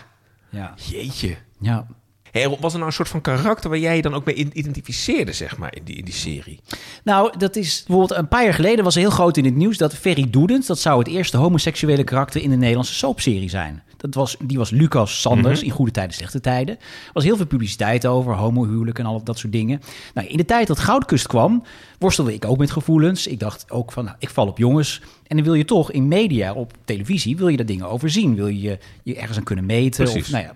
[0.50, 0.74] Ja.
[0.90, 1.36] Jeetje.
[1.60, 1.86] ja.
[2.30, 5.32] Hey, was er nou een soort van karakter waar jij je dan ook mee identificeerde,
[5.32, 6.60] zeg maar, in die, in die serie?
[7.04, 9.94] Nou, dat is bijvoorbeeld een paar jaar geleden was heel groot in het nieuws dat
[9.94, 13.82] Ferry Doedens, dat zou het eerste homoseksuele karakter in de Nederlandse soapserie zijn.
[14.04, 16.74] Dat was, die was Lucas Sanders in Goede Tijden, Slechte Tijden.
[16.78, 19.80] Er was heel veel publiciteit over, homohuwelijk en al dat soort dingen.
[20.14, 21.62] Nou, in de tijd dat Goudkust kwam,
[21.98, 23.26] worstelde ik ook met gevoelens.
[23.26, 25.00] Ik dacht ook van, nou, ik val op jongens.
[25.26, 28.34] En dan wil je toch in media, op televisie, wil je daar dingen over zien.
[28.34, 30.06] Wil je je ergens aan kunnen meten.
[30.06, 30.52] Of, nou ja.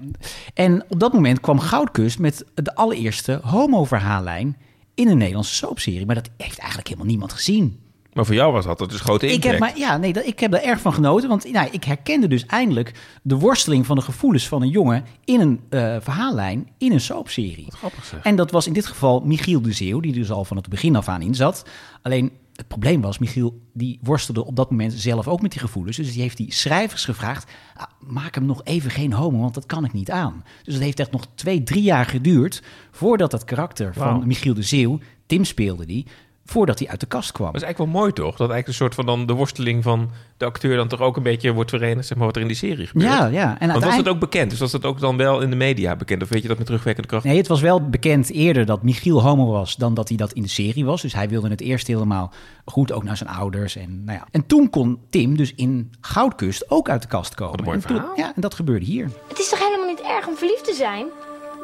[0.54, 4.56] En op dat moment kwam Goudkust met de allereerste homo-verhaallijn
[4.94, 6.06] in een Nederlandse soapserie.
[6.06, 7.78] Maar dat heeft eigenlijk helemaal niemand gezien.
[8.18, 9.50] Maar voor jou was dat dus grote Ik impact.
[9.50, 11.28] heb, maar, ja, nee, dat, ik heb er erg van genoten.
[11.28, 15.40] Want nou, ik herkende dus eindelijk de worsteling van de gevoelens van een jongen in
[15.40, 17.66] een eh, verhaallijn in een soapserie.
[17.68, 18.22] Grappig zeg.
[18.22, 20.96] En dat was in dit geval Michiel de Zeeuw, die dus al van het begin
[20.96, 21.68] af aan in zat.
[22.02, 25.96] Alleen het probleem was, Michiel die worstelde op dat moment zelf ook met die gevoelens.
[25.96, 29.66] Dus die heeft die schrijvers gevraagd, ah, maak hem nog even geen homo, want dat
[29.66, 30.44] kan ik niet aan.
[30.62, 34.62] Dus het heeft echt nog twee, drie jaar geduurd voordat dat karakter van Michiel de
[34.62, 36.06] Zeeuw, Tim speelde die,
[36.50, 37.46] voordat hij uit de kast kwam.
[37.52, 38.30] Dat is eigenlijk wel mooi toch?
[38.30, 41.22] Dat eigenlijk een soort van dan de worsteling van de acteur dan toch ook een
[41.22, 43.10] beetje wordt verenigd, zeg maar, wat er in die serie gebeurt.
[43.10, 43.26] Ja, ja.
[43.26, 44.50] En Want was uiteindelijk- het ook bekend?
[44.50, 46.22] Dus was het ook dan wel in de media bekend?
[46.22, 47.24] Of weet je dat met terugwerkende kracht?
[47.24, 50.42] Nee, het was wel bekend eerder dat Michiel homo was dan dat hij dat in
[50.42, 51.02] de serie was.
[51.02, 52.32] Dus hij wilde het eerst helemaal
[52.64, 53.76] goed, ook naar zijn ouders.
[53.76, 54.26] En, nou ja.
[54.30, 57.64] en toen kon Tim dus in Goudkust ook uit de kast komen.
[57.64, 58.16] mooi en toen- verhaal.
[58.16, 59.10] ja, en dat gebeurde hier.
[59.28, 61.06] Het is toch helemaal niet erg om verliefd te zijn?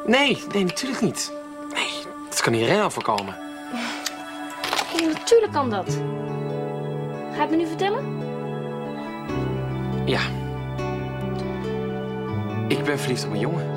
[0.07, 1.33] Nee, nee, natuurlijk niet.
[1.73, 1.89] Nee,
[2.29, 3.35] dat kan iedereen overkomen.
[4.99, 5.99] Ja, natuurlijk kan dat.
[7.31, 8.03] Ga je het me nu vertellen?
[10.05, 10.21] Ja.
[12.67, 13.73] Ik ben verliefd op een jongen.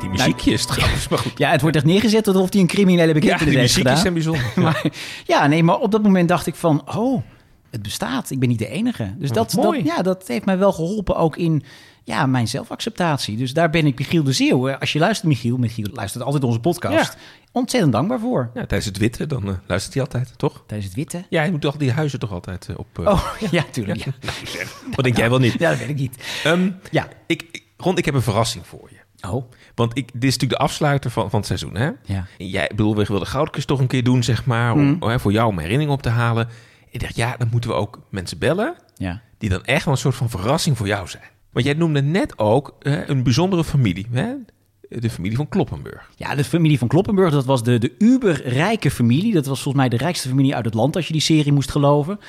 [0.00, 1.38] Die muziekjes trouwens, maar goed.
[1.38, 4.02] Ja, het wordt echt neergezet alsof hij een criminele bekentenis die heeft muziekjes gedaan.
[4.02, 4.52] zijn bijzonder.
[4.56, 4.62] Ja.
[4.82, 4.92] maar,
[5.24, 7.22] ja, nee, maar op dat moment dacht ik van, oh,
[7.70, 8.30] het bestaat.
[8.30, 9.14] Ik ben niet de enige.
[9.18, 11.62] Dus Wat dat, dat, ja, dat heeft mij wel geholpen ook in
[12.04, 13.36] ja, mijn zelfacceptatie.
[13.36, 14.68] Dus daar ben ik Michiel de Zeeuw.
[14.68, 17.16] eh, Als je luistert, Michiel, Michiel luistert altijd onze podcast.
[17.52, 18.50] Ontzettend dankbaar voor.
[18.54, 20.62] Ja, tijdens het witte, dan eh, luistert hij altijd, toch?
[20.66, 21.24] Tijdens het witte?
[21.28, 22.98] Ja, je moet toch die huizen toch altijd eh, op...
[22.98, 24.04] Oh, ja, tuurlijk.
[24.04, 24.10] Ja.
[24.94, 25.52] Wat denk jij wel niet?
[25.58, 26.24] Ja, dat weet ik niet.
[26.44, 27.08] Ehm, Ja.
[27.26, 29.28] ik, ik- Ron, ik heb een verrassing voor je.
[29.28, 31.90] Oh, Want ik, dit is natuurlijk de afsluiter van, van het seizoen, hè?
[32.04, 32.26] ja.
[32.38, 35.02] Jij, ik bedoel, we wilden Goudkust toch een keer doen, zeg maar, om, Mm.
[35.02, 36.48] hè, voor jou om herinnering op te halen.
[36.90, 39.20] Ik dacht, ja, dan moeten we ook mensen bellen Ja.
[39.38, 41.22] die dan echt wel een soort van verrassing voor jou zijn.
[41.52, 44.32] Want jij noemde net ook hè, een bijzondere familie, hè?
[44.88, 46.10] de familie van Kloppenburg.
[46.16, 49.32] Ja, de familie van Kloppenburg, dat was de, de uberrijke familie.
[49.32, 51.70] Dat was volgens mij de rijkste familie uit het land, als je die serie moest
[51.70, 52.20] geloven.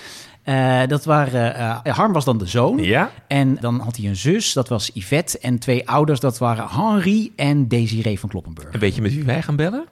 [0.44, 2.78] Eh, dat waren, eh, Harm was dan de zoon.
[2.78, 3.12] Ja?
[3.28, 5.40] En dan had hij een zus, dat was Yvette.
[5.40, 8.70] En twee ouders, dat waren Henri en Desiree van Kloppenburg.
[8.70, 9.86] En weet je met wie wij gaan bellen?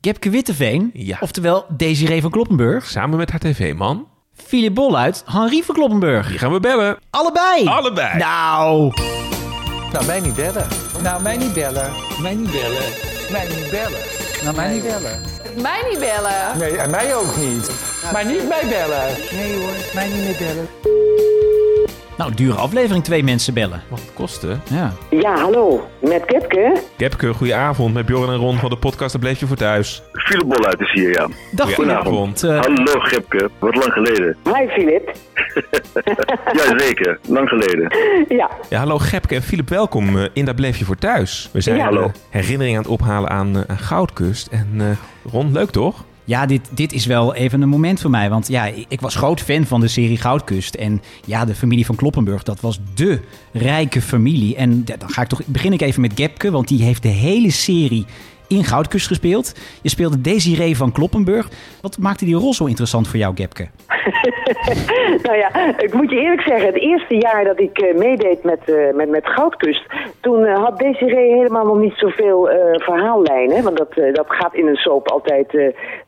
[0.00, 1.16] Gepke Witteveen, Ja.
[1.20, 2.86] oftewel Desiree van Kloppenburg.
[2.86, 4.06] Samen met haar tv-man.
[4.36, 6.28] Philip Bolluit, Henri van Kloppenburg.
[6.28, 6.96] Die gaan we bellen.
[7.10, 7.66] Allebei!
[7.66, 8.18] Allebei.
[8.18, 8.92] Nou,
[9.92, 10.66] Nou, mij niet bellen.
[11.02, 11.90] Nou, mij niet bellen.
[12.20, 12.82] Mij niet bellen.
[13.30, 13.98] Mij niet bellen.
[14.44, 15.20] Nou, mij niet bellen.
[15.62, 16.58] Mij niet bellen.
[16.58, 17.70] Nee, en mij ook niet.
[18.12, 19.06] Maar niet mij bellen.
[19.32, 20.68] Nee hoor, mij niet meer bellen.
[22.18, 23.82] Nou, dure aflevering, twee mensen bellen.
[23.88, 24.56] Wat het kostte.
[24.70, 24.92] Ja.
[25.10, 25.88] Ja, hallo.
[26.00, 26.80] Met Kepke?
[26.96, 27.94] Gepke, goedenavond.
[27.94, 30.02] Met Bjorn en Ron van de podcast Dat Bleef Je Voor Thuis.
[30.12, 31.28] Philip Bolluit is hier, ja.
[31.50, 32.42] Dag Goedenavond.
[32.42, 34.36] Eh, Hallo Gepke, wat lang geleden.
[34.44, 35.12] Hi, Philip.
[36.52, 37.18] Ja, zeker.
[37.28, 37.96] Lang geleden.
[38.28, 38.50] Ja.
[38.68, 41.48] Ja, hallo Gepke en Filip, welkom eh, in Dat Bleef Je Voor Thuis.
[41.52, 42.02] We zijn Ja, hallo.
[42.02, 44.46] eh, herinneringen aan het ophalen aan, eh, aan Goudkust.
[44.46, 44.86] En eh,
[45.32, 46.04] Ron, leuk toch?
[46.24, 48.30] Ja, dit, dit is wel even een moment voor mij.
[48.30, 50.74] Want ja, ik, was groot fan van de serie Goudkust.
[50.74, 53.20] En ja, de familie van Kloppenburg, dat was dé
[53.52, 54.56] rijke familie.
[54.56, 57.50] En dan ga ik toch, begin ik even met Gepke, want die heeft de hele
[57.50, 58.06] serie
[58.46, 59.54] in Goudkust gespeeld.
[59.82, 61.48] Je speelde Desiree van Kloppenburg.
[61.80, 63.68] Wat maakte die rol zo interessant voor jou, Gepke?
[65.26, 68.70] nou ja, ik moet je eerlijk zeggen, het eerste jaar dat ik eh, meedeed met,
[68.70, 69.86] eh, met, met Goudkust,
[70.20, 73.62] toen eh, had Desiree helemaal nog niet zoveel verhaallijnen.
[73.62, 75.48] Want dat, dat gaat in een soap altijd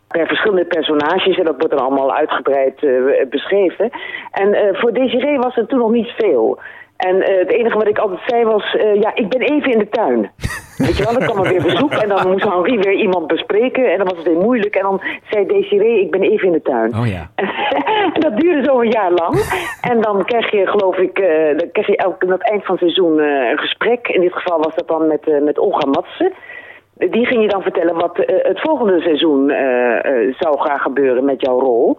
[0.09, 2.87] per verschillende personages en dat wordt dan allemaal uitgebreid
[3.31, 3.91] beschreven.
[4.31, 6.59] En voor Desiree was er toen nog niet veel.
[6.97, 10.31] En het enige wat ik altijd zei was, ja, ik ben even in de tuin.
[10.77, 13.93] Weet je wel, dan kwam er weer bezoek en dan moest Henri weer iemand bespreken
[13.93, 14.75] en dan was het weer moeilijk.
[14.75, 16.97] En dan zei Desiree, ik ben even in de tuin.
[16.97, 17.31] Oh ja.
[17.35, 17.47] En
[18.31, 19.35] dat duurde zo een jaar lang.
[19.91, 22.75] En dan krijg je, geloof ik, eh, dan krijg je elk, aan het eind van
[22.75, 24.09] het seizoen eh, een gesprek.
[24.09, 26.33] In dit geval was dat dan met, eh, met Olga Matsen.
[26.95, 29.47] Die ging je dan vertellen wat het volgende seizoen
[30.39, 31.97] zou gaan gebeuren met jouw rol.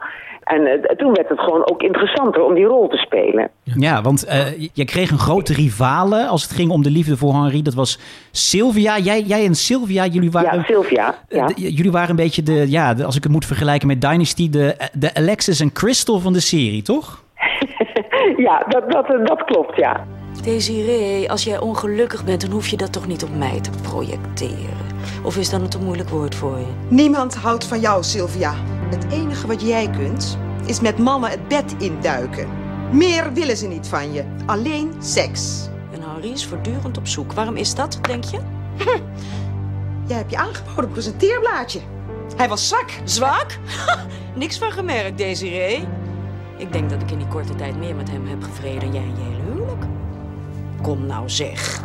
[0.47, 3.49] En eh, toen werd het gewoon ook interessanter om die rol te spelen.
[3.63, 7.33] Ja, want eh, je kreeg een grote rivale als het ging om de liefde voor
[7.33, 7.62] Henri.
[7.62, 7.99] Dat was
[8.31, 8.97] Sylvia.
[8.99, 10.57] Jij, jij en Sylvia, jullie waren...
[10.57, 11.15] Ja, Sylvia.
[11.27, 11.45] Eh, Ja.
[11.47, 14.49] de- jullie waren een beetje de, ja, de- als ik het moet vergelijken met Dynasty,
[14.49, 17.23] de, de Alexis en Crystal van de serie, toch?
[18.47, 20.05] ja, dat, dat, dat klopt, ja.
[20.43, 24.87] Desiree, als jij ongelukkig bent, dan hoef je dat toch niet op mij te projecteren.
[25.23, 26.73] Of is dat een te moeilijk woord voor je?
[26.88, 28.53] Niemand houdt van jou, Sylvia.
[28.89, 32.47] Het enige wat jij kunt, is met mannen het bed induiken.
[32.91, 34.23] Meer willen ze niet van je.
[34.45, 35.69] Alleen seks.
[35.91, 37.34] En Henri is voortdurend op zoek.
[37.34, 38.39] Waarom is dat, denk je?
[40.08, 41.80] Jij hebt je aangeboden presenteerblaadje.
[42.36, 42.89] Hij was zwak.
[43.03, 43.58] Zwak?
[44.36, 45.88] Niks van gemerkt, Desiree.
[46.58, 49.03] Ik denk dat ik in die korte tijd meer met hem heb gevreden dan jij
[49.03, 49.84] in je hele huwelijk.
[50.82, 51.82] Kom nou zeg.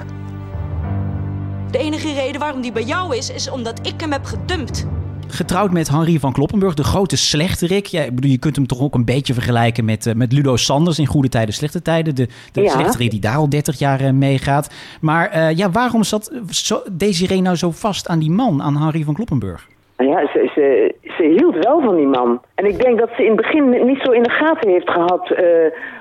[1.73, 4.87] De enige reden waarom die bij jou is, is omdat ik hem heb gedumpt.
[5.29, 7.87] Getrouwd met Henri van Kloppenburg, de grote slechterik.
[7.87, 10.57] Ja, ik bedoel, je kunt hem toch ook een beetje vergelijken met, eh, met Ludo
[10.57, 12.15] Sanders in Goede Tijden, Slechte Tijden.
[12.15, 12.69] De, de Ja.
[12.71, 14.75] slechterik die daar al 30 jaar eh, meegaat.
[15.01, 19.05] Maar eh, ja, waarom zat zo, Desiree nou zo vast aan die man, aan Henri
[19.05, 19.69] van Kloppenburg?
[19.97, 22.41] Nou ja, ze, ze, ze hield wel van die man.
[22.55, 25.31] En ik denk dat ze in het begin niet zo in de gaten heeft gehad
[25.31, 25.45] eh,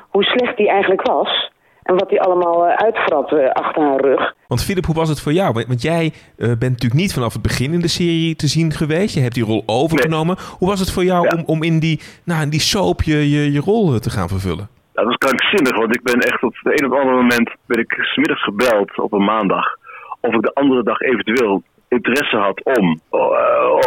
[0.10, 1.51] hoe slecht hij eigenlijk was.
[1.84, 4.34] En wat die allemaal eh, uitvrat eh, achter haar rug.
[4.48, 5.54] Want Philip, hoe was het voor jou?
[5.67, 9.15] Want- jij eh, bent natuurlijk niet vanaf het begin in de serie te zien geweest.
[9.15, 10.38] Je hebt die rol overgenomen.
[10.58, 13.52] Hoe was het voor jou om, om in die, nou, in die soap je, je,
[13.52, 14.70] je rol te gaan vervullen?
[14.94, 17.80] Ja, dat is krankzinnig, want ik ben echt op het een of andere moment ben
[17.80, 19.65] ik smiddags gebeld op een maandag.
[20.20, 23.00] Of ik de andere dag eventueel interesse had om,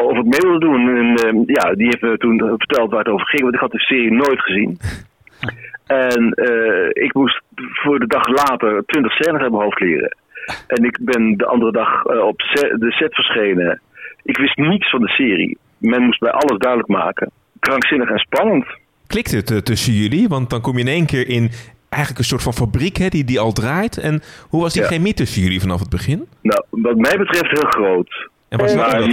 [0.03, 0.97] of ik mee wilde doen.
[0.97, 3.71] En eh, ja, die heeft me toen verteld waar het over ging, want ik had
[3.71, 4.79] de serie nooit gezien.
[5.87, 10.17] En eh, ik moest voor de dag later 20 scènes uit mijn hoofd leren.
[10.67, 12.39] En ik ben de andere dag eh, op
[12.79, 13.81] de set verschenen.
[14.23, 15.59] Ik wist niets van de serie.
[15.79, 17.31] Men moest mij alles duidelijk maken.
[17.61, 18.67] Krankzinnig en spannend.
[19.07, 20.29] Klikt het eh, tussen jullie?
[20.29, 21.51] Want dan kom je in één keer in
[21.89, 23.99] eigenlijk een soort van fabriek hè, die, die al draait.
[23.99, 24.89] En hoe was die Ja.
[24.89, 26.27] chemie tussen jullie vanaf het begin?
[26.43, 28.29] Nou, wat mij betreft heel groot.
[28.49, 29.07] En was dat uh, vond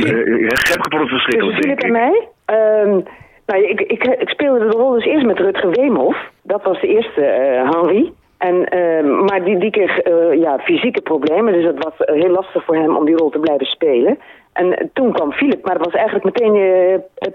[0.99, 1.91] het verschrikkelijk, Tussen denk Philip en ik.
[1.91, 2.27] mij?
[2.45, 2.99] Ehm,
[3.45, 6.17] nou, ik, ik, ik speelde de rol dus eerst met Rutger Weemhoff.
[6.43, 8.11] Dat was de eerste eh, Henri.
[8.47, 12.31] En, ehm, maar die, die kreeg eh, ja, fysieke problemen, dus het was eh, heel
[12.31, 14.19] lastig voor hem om die rol te blijven spelen.
[14.53, 16.55] En eh, toen kwam Philip, maar dat was eigenlijk meteen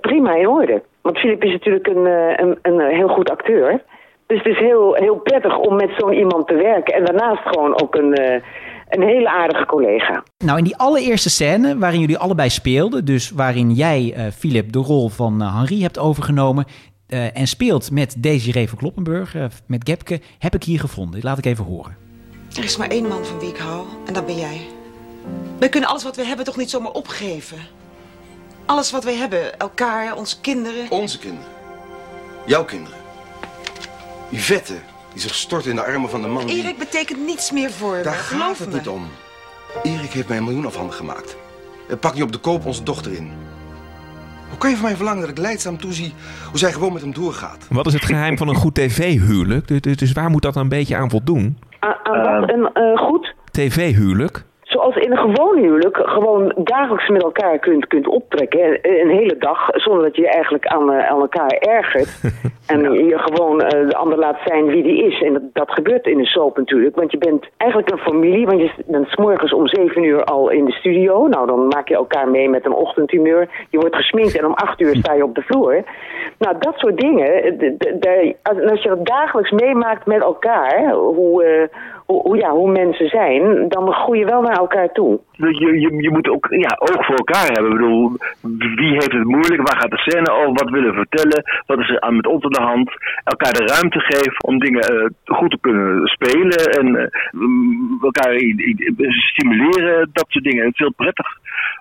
[0.01, 0.83] prima in orde.
[1.03, 3.83] Want Philip is natuurlijk een, een, een heel goed acteur.
[4.27, 6.95] Dus het is heel, heel prettig om met zo'n iemand te werken.
[6.95, 8.43] En daarnaast gewoon ook een,
[8.89, 10.23] een hele aardige collega.
[10.45, 15.09] Nou, in die allereerste scène waarin jullie allebei speelden, dus waarin jij, Philip, de rol
[15.09, 16.65] van Henri hebt overgenomen
[17.07, 21.21] eh, en speelt met Desiree van Kloppenburg, eh, met Gepke, heb ik hier gevonden.
[21.23, 21.97] Laat ik even horen.
[22.57, 24.61] Er is maar één man van wie ik hou, en dat ben jij.
[25.59, 27.59] We kunnen alles wat we hebben toch niet zomaar opgeven?
[28.67, 30.91] Alles wat we hebben, elkaar, onze kinderen.
[30.91, 31.51] Onze kinderen.
[32.47, 32.99] Jouw kinderen.
[34.31, 34.75] Yvette,
[35.13, 36.63] die zich stort in de armen van de man die...
[36.63, 38.75] Erik betekent niets meer voor me, Daar geloof gaat het me.
[38.77, 39.09] niet om.
[39.83, 41.37] Erik heeft mij een miljoen afhanden gemaakt.
[42.01, 43.33] Pakt nu op de koop onze dochter in.
[44.49, 46.13] Hoe kan je van mij verlangen dat ik leidzaam toezie
[46.51, 47.69] hoe zij gewoon met hem doorgaat?
[47.71, 49.69] Wat is het geheim van een goed tv-huwelijk?
[49.69, 51.59] Dus, dus- dus waar moet dat dan een beetje aan voldoen?
[51.79, 54.45] Aan, aan wat een eh, goed TV-huwelijk?
[54.63, 58.79] Zoals in een gewoon huwelijk gewoon dagelijks met elkaar kunt, kunt optrekken.
[58.83, 62.21] Een hele dag, zonder dat je je eigenlijk aan, eh, aan elkaar ergert.
[62.67, 65.23] en je gewoon eh, de ander laat zijn wie die is.
[65.23, 66.97] En dat, dat gebeurt in een soap natuurlijk.
[66.97, 68.47] Want je bent eigenlijk een familie.
[68.47, 71.27] Want je bent 's morgens om zeven uur al in de studio.
[71.27, 73.67] Nou, dan maak je elkaar mee met een ochtendhumeur.
[73.71, 75.85] Je wordt gesminkt en om acht uur sta je op de vloer.
[76.39, 77.59] Nou, dat soort dingen.
[78.01, 78.35] eh,
[78.71, 83.93] als je dat dagelijks meemaakt met elkaar, hoe, eh, hoe, ja, hoe mensen zijn, dan
[83.93, 85.21] groei je wel naar elkaar toe.
[85.33, 87.71] Je, je, je moet ook ja, oog voor elkaar hebben.
[87.71, 88.13] Bedoel,
[88.75, 89.69] wie heeft het moeilijk?
[89.69, 90.53] Waar gaat de scène over?
[90.53, 91.43] Wat willen we vertellen?
[91.67, 92.91] Wat is er aan met ons de hand?
[93.25, 96.59] Elkaar de ruimte geven om dingen eh, goed te kunnen spelen.
[96.79, 98.35] En eh, elkaar
[99.09, 100.11] stimuleren.
[100.13, 100.65] Dat soort dingen.
[100.65, 101.27] Het is heel prettig.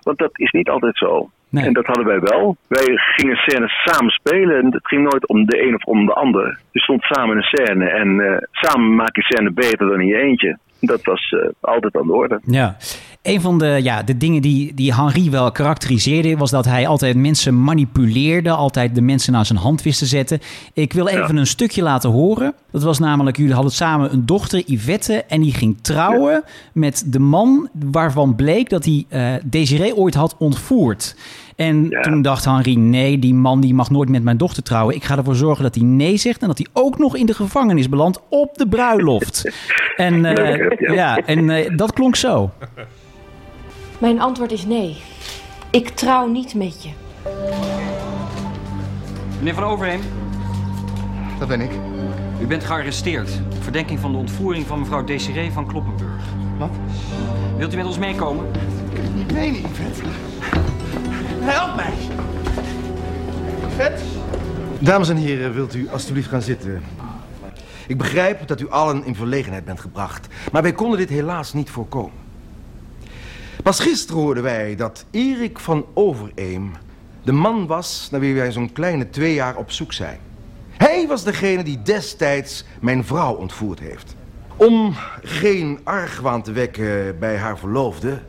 [0.00, 1.28] Want dat is niet altijd zo.
[1.50, 2.56] En dat hadden wij wel.
[2.66, 4.58] Wij gingen scènes samen spelen.
[4.58, 6.58] En het ging nooit om de een of om de ander.
[6.70, 7.90] Je stond samen in een scène.
[7.90, 10.58] En eh, samen maak je scène beter dan in je eentje.
[10.80, 12.40] Dat was eh, altijd aan de orde.
[12.44, 12.76] Ja.
[13.26, 16.36] Een van de, ja, de dingen die, die Henri wel karakteriseerde...
[16.36, 18.50] was dat hij altijd mensen manipuleerde.
[18.50, 20.40] Altijd de mensen naar zijn hand wist te zetten.
[20.72, 22.54] Ik wil even een stukje laten horen.
[22.70, 25.24] Dat was namelijk, jullie hadden samen een dochter, Yvette...
[25.28, 30.34] en die ging trouwen met de man waarvan bleek dat hij eh Desiree ooit had
[30.38, 31.16] ontvoerd.
[31.56, 34.94] En toen dacht Henri, nee, die man die mag nooit met mijn dochter trouwen.
[34.94, 36.40] Ik ga ervoor zorgen dat hij nee zegt...
[36.40, 39.50] en dat hij ook nog in de gevangenis belandt op de bruiloft.
[39.96, 42.50] en eh, ja, en eh, dat klonk zo.
[43.98, 44.96] Mijn antwoord is nee.
[45.70, 46.90] Ik trouw niet met je.
[49.38, 50.00] Meneer Van Overheem.
[51.38, 51.70] Dat ben ik.
[52.40, 56.22] U bent gearresteerd op verdenking van de ontvoering van mevrouw Desiree van Kloppenburg.
[56.58, 56.70] Wat?
[57.56, 58.46] Wilt u met ons meekomen?
[59.32, 60.02] Nee, niet, Yvette.
[61.40, 61.92] Help mij!
[63.68, 64.02] Yvette?
[64.78, 66.82] Dames en heren, wilt u alstublieft gaan zitten?
[67.86, 71.70] Ik begrijp dat u allen in verlegenheid bent gebracht, maar wij konden dit helaas niet
[71.70, 72.25] voorkomen.
[73.66, 76.72] Pas gisteren hoorden wij dat Erik van Overeem
[77.24, 80.18] de man was naar wie wij zo'n kleine twee jaar op zoek zijn.
[80.70, 84.16] Hij was degene die destijds mijn vrouw ontvoerd heeft.
[84.56, 88.20] Om geen argwaan te wekken bij haar verloofde,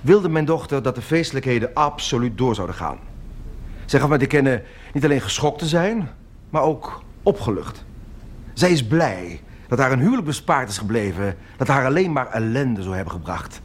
[0.00, 2.98] wilde mijn dochter dat de feestelijkheden absoluut door zouden gaan.
[3.84, 6.08] Zij gaf mij te kennen niet alleen geschokt te zijn,
[6.50, 7.84] maar ook opgelucht.
[8.52, 12.82] Zij is blij dat haar een huwelijk bespaard is gebleven, dat haar alleen maar ellende
[12.82, 13.60] zou hebben gebracht.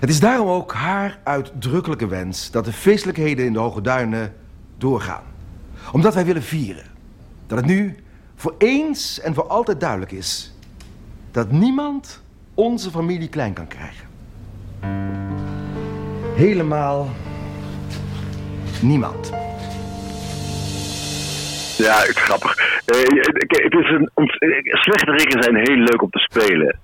[0.00, 4.34] Het is daarom ook haar uitdrukkelijke wens dat de feestelijkheden in de Hoge Duinen
[4.78, 5.22] doorgaan.
[5.92, 6.84] Omdat wij willen vieren
[7.46, 7.96] dat het nu
[8.34, 10.54] voor eens en voor altijd duidelijk is
[11.30, 12.22] dat niemand
[12.54, 14.06] onze familie klein kan krijgen.
[16.34, 17.08] Helemaal
[18.82, 19.32] niemand.
[21.78, 22.56] Ja, grappig.
[22.84, 22.98] Eh,
[23.36, 26.78] het is een eh, slechterikken zijn heel leuk om te spelen.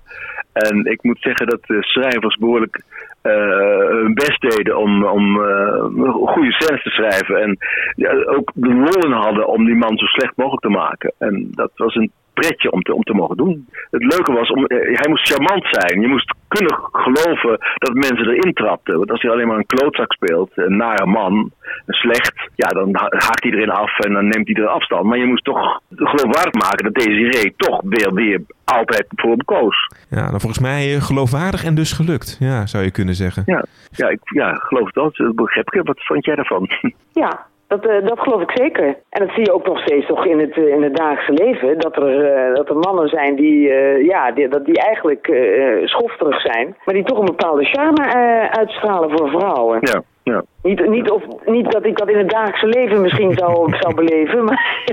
[0.53, 2.81] En ik moet zeggen dat de schrijvers behoorlijk
[3.21, 5.83] eh, hun best deden om, om eh,
[6.25, 7.41] goede scènes te schrijven.
[7.41, 7.57] En
[7.95, 11.13] ja, ook de lol in hadden om die man zo slecht mogelijk te maken.
[11.17, 13.67] En dat was een pretje om te, om te mogen doen.
[13.91, 16.01] Het leuke was, om, eh, hij moest charmant zijn.
[16.01, 18.97] Je moest kunnen geloven dat mensen erin trapten.
[18.97, 21.51] Want als hij alleen maar een klootzak speelt, een nare man,
[21.85, 25.03] een slecht, ja, dan ha- haakt iedereen af en dan neemt iedereen afstand.
[25.05, 29.87] Maar je moest toch geloofwaardig maken dat Desiree toch weer, weer altijd voor hem koos.
[30.09, 32.37] Ja, dan volgens mij eh, geloofwaardig en dus gelukt.
[32.39, 33.43] Ja, zou je kunnen zeggen.
[33.45, 35.11] Ja, ja, ik ja, geloof wel.
[35.13, 35.81] Dat begrijp ik.
[35.87, 36.69] Wat vond jij daarvan?
[37.13, 38.85] Ja, dat, eh, dat geloof ik zeker.
[39.09, 41.79] En dat zie je ook nog steeds toch in het, eh, in het dagelijkse leven.
[41.79, 45.25] Dat er, eh, dat er mannen zijn die, ja, die, dat die eigenlijk
[45.83, 46.75] schofterig zijn.
[46.85, 48.07] Maar die toch een bepaalde charme
[48.49, 49.77] uitstralen voor vrouwen.
[49.81, 50.43] Ja, ja.
[50.63, 54.43] Niet, niet, of, niet dat ik dat in het dagelijkse leven misschien zou, zou beleven.
[54.43, 54.85] Maar,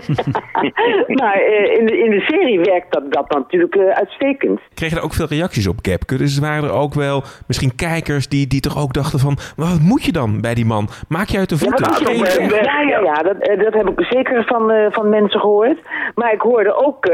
[1.20, 4.60] maar eh, in, de, in de serie werkt dat, dat natuurlijk eh, uitstekend.
[4.74, 6.16] Kreeg je er ook veel reacties op, Gapke?
[6.16, 9.38] Dus waren er ook wel misschien kijkers die, die toch ook dachten van...
[9.56, 10.88] Wat moet je dan bij die man?
[11.08, 11.94] Maak je uit de Ja, voeten?
[11.94, 12.64] Geen- denken?
[12.64, 15.78] ja, ja, ja dat, eh, dat heb ik zeker van, van mensen gehoord.
[16.14, 17.06] Maar ik hoorde ook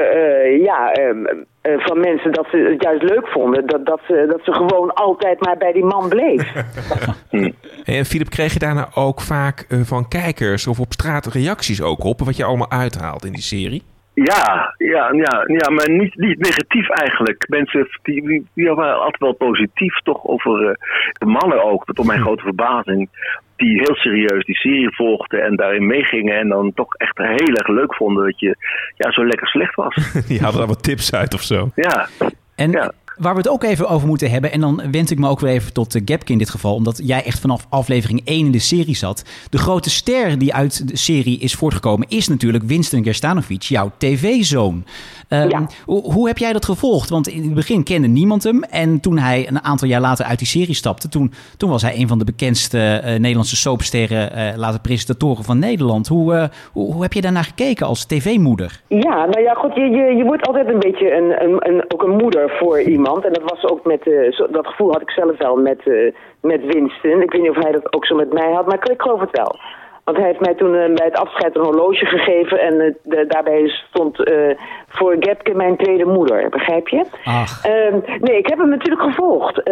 [0.60, 1.24] ja, ehm,
[1.66, 3.66] eh, van mensen dat ze het juist leuk vonden.
[3.66, 6.52] Dat, dat, ze, dat ze gewoon altijd maar bij die man bleef.
[7.84, 12.04] En Filip, kreeg je daarna ook vaak eh, van kijkers of op straat reacties ook
[12.04, 12.20] op...
[12.20, 13.82] wat je allemaal uithaalt in die serie?
[14.14, 17.48] Ja, ja, ja, ja maar niet, niet negatief eigenlijk.
[17.48, 20.74] Mensen die, die, die waren altijd wel positief toch over eh,
[21.12, 23.08] de mannen ook, tot mijn grote verbazing.
[23.56, 27.68] Die heel serieus die serie volgden en daarin meegingen en dan toch echt heel erg
[27.68, 28.56] leuk vonden dat je
[28.96, 30.12] ja, zo lekker slecht was.
[30.28, 31.70] Die hadden daar wat tips uit of zo.
[31.74, 32.08] Ja.
[32.54, 35.40] En waar we het ook even over moeten hebben, en dan wend ik me ook
[35.40, 38.52] weer even tot uh, Gapke in dit geval, omdat jij echt vanaf aflevering 1 in
[38.52, 39.24] de serie zat.
[39.50, 44.84] De grote ster die uit de serie is voortgekomen is natuurlijk Winston Gerstanovic, jouw tv-zoon.
[45.28, 47.10] Um, hoe, hoe heb jij dat gevolgd?
[47.10, 48.62] Want in het begin kende niemand hem.
[48.62, 51.96] En toen hij een aantal jaar later uit die serie stapte, toen, toen was hij
[51.96, 56.08] een van de bekendste uh, Nederlandse soapsterren, uh, later presentatoren van Nederland.
[56.08, 58.80] Hoe, hoe, hoe, heb je daarnaar gekeken als tv-moeder?
[58.88, 62.02] Ja, nou ja, goed, je, je, je wordt altijd een beetje een, een, een, ook
[62.02, 63.05] een moeder voor iemand.
[63.06, 66.64] En dat was ook met, uh, dat gevoel had ik zelf wel met, uh, met
[66.64, 67.22] Winston.
[67.22, 69.20] Ik weet niet of hij dat ook zo met mij had, maar ik, ik geloof
[69.20, 69.58] het wel.
[70.06, 73.24] Want hij heeft mij toen uh, bij het afscheid een horloge gegeven en uh, de,
[73.28, 74.50] daarbij stond uh,
[74.88, 77.04] voor Gepke mijn tweede moeder, begrijp je?
[77.24, 77.62] Ach.
[78.20, 79.62] nee, ik heb hem natuurlijk gevolgd.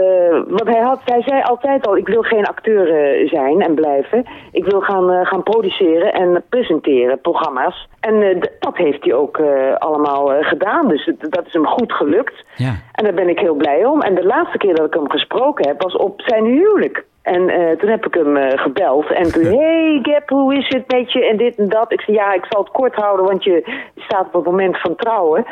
[0.48, 2.86] want hij, had, hij zei altijd al, ik wil geen acteur
[3.28, 4.24] zijn en blijven.
[4.52, 7.88] Ik wil gaan, gaan produceren en presenteren, programma's.
[8.00, 9.40] En dat heeft hij ook
[9.78, 12.44] allemaal gedaan, dus dat is hem goed gelukt.
[12.56, 12.74] Ja.
[12.92, 14.00] En daar ben ik heel blij om.
[14.00, 17.04] En de laatste keer dat ik hem gesproken heb, was op zijn huwelijk.
[17.24, 19.10] En uh, toen heb ik hem uh, gebeld.
[19.10, 21.26] En toen, hey Gap, hoe is het met je?
[21.26, 21.92] En dit en dat.
[21.92, 24.94] Ik zei, ja, ik zal het kort houden, want je staat op het moment van
[24.94, 25.46] trouwen.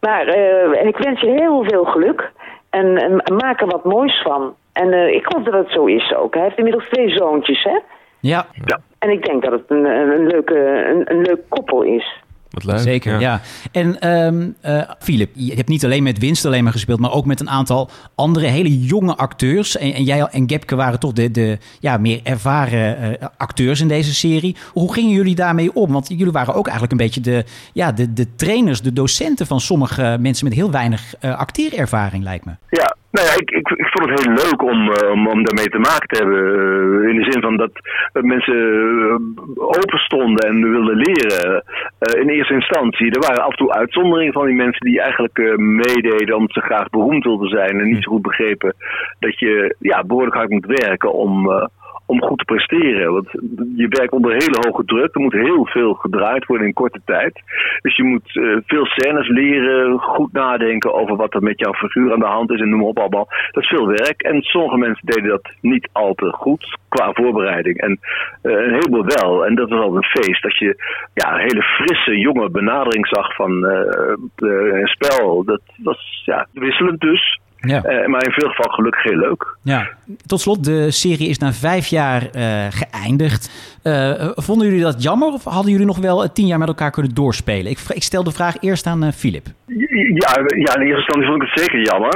[0.00, 2.30] Maar uh, en ik wens je heel veel geluk.
[2.70, 4.54] En, en maak er wat moois van.
[4.72, 6.34] En ik hoop dat het zo is ook.
[6.34, 7.78] Hij heeft inmiddels twee zoontjes, hè?
[8.20, 8.46] Ja.
[8.64, 8.80] ja.
[8.98, 10.58] En ik denk dat het een, een, leuke,
[10.88, 12.22] een, een leuk koppel is.
[12.50, 12.78] Wat leuk.
[12.78, 13.20] Zeker, ja.
[13.20, 13.40] ja.
[13.72, 17.26] En um, uh, Philip, je hebt niet alleen met Winst alleen maar gespeeld, maar ook
[17.26, 19.76] met een aantal andere hele jonge acteurs.
[19.76, 23.88] En, en jij en Gepke waren toch de, de ja, meer ervaren uh, acteurs in
[23.88, 24.56] deze serie.
[24.72, 25.92] Hoe gingen jullie daarmee om?
[25.92, 29.60] Want jullie waren ook eigenlijk een beetje de, ja, de, de trainers, de docenten van
[29.60, 32.52] sommige mensen met heel weinig uh, acteerervaring, lijkt me.
[32.70, 35.86] Ja, nou ja, ik, ik, ik vond het heel leuk om, uh, om, daarmee te
[35.88, 36.40] maken te hebben.
[36.44, 37.72] Uh, in de zin van dat
[38.12, 38.58] mensen
[39.54, 41.64] open stonden en wilden leren.
[42.20, 43.10] In eerste instantie.
[43.10, 46.90] Er waren af en toe uitzonderingen van die mensen die eigenlijk meededen omdat ze graag
[46.90, 47.80] beroemd wilden zijn.
[47.80, 48.74] En niet zo goed begrepen
[49.18, 51.48] dat je ja, behoorlijk hard moet werken om
[52.06, 53.12] om goed te presteren.
[53.12, 53.28] Want
[53.76, 55.14] je werkt onder hele hoge druk.
[55.14, 57.40] Er moet heel veel gedraaid worden in korte tijd.
[57.82, 62.12] Dus je moet uh, veel scènes leren, goed nadenken over wat er met jouw figuur
[62.12, 63.28] aan de hand is en noem op allemaal.
[63.50, 64.22] Dat is veel werk.
[64.22, 67.80] En sommige mensen deden dat niet al te goed qua voorbereiding.
[67.80, 67.98] En
[68.42, 69.46] uh, een heleboel wel.
[69.46, 70.42] En dat was al een feest.
[70.42, 70.82] Dat je
[71.14, 75.44] ja, een hele frisse, jonge benadering zag van uh, een spel.
[75.44, 77.40] Dat was ja, wisselend dus.
[77.66, 77.76] Ja.
[77.84, 79.56] Uh, maar in veel geval gelukkig heel leuk.
[79.62, 79.88] Ja.
[80.26, 83.74] Tot slot, de serie is na vijf jaar uh, geëindigd.
[83.84, 87.14] Uh, vonden jullie dat jammer of hadden jullie nog wel tien jaar met elkaar kunnen
[87.14, 87.70] doorspelen?
[87.70, 89.46] Ik, ik stel de vraag eerst aan Filip.
[90.22, 90.30] Ja,
[90.64, 92.14] ja, in eerste instantie vond ik het zeker jammer.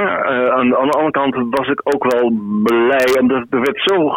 [0.51, 2.31] Aan, aan, de andere kant was ik ook wel
[2.63, 4.09] blij, omdat er werd zo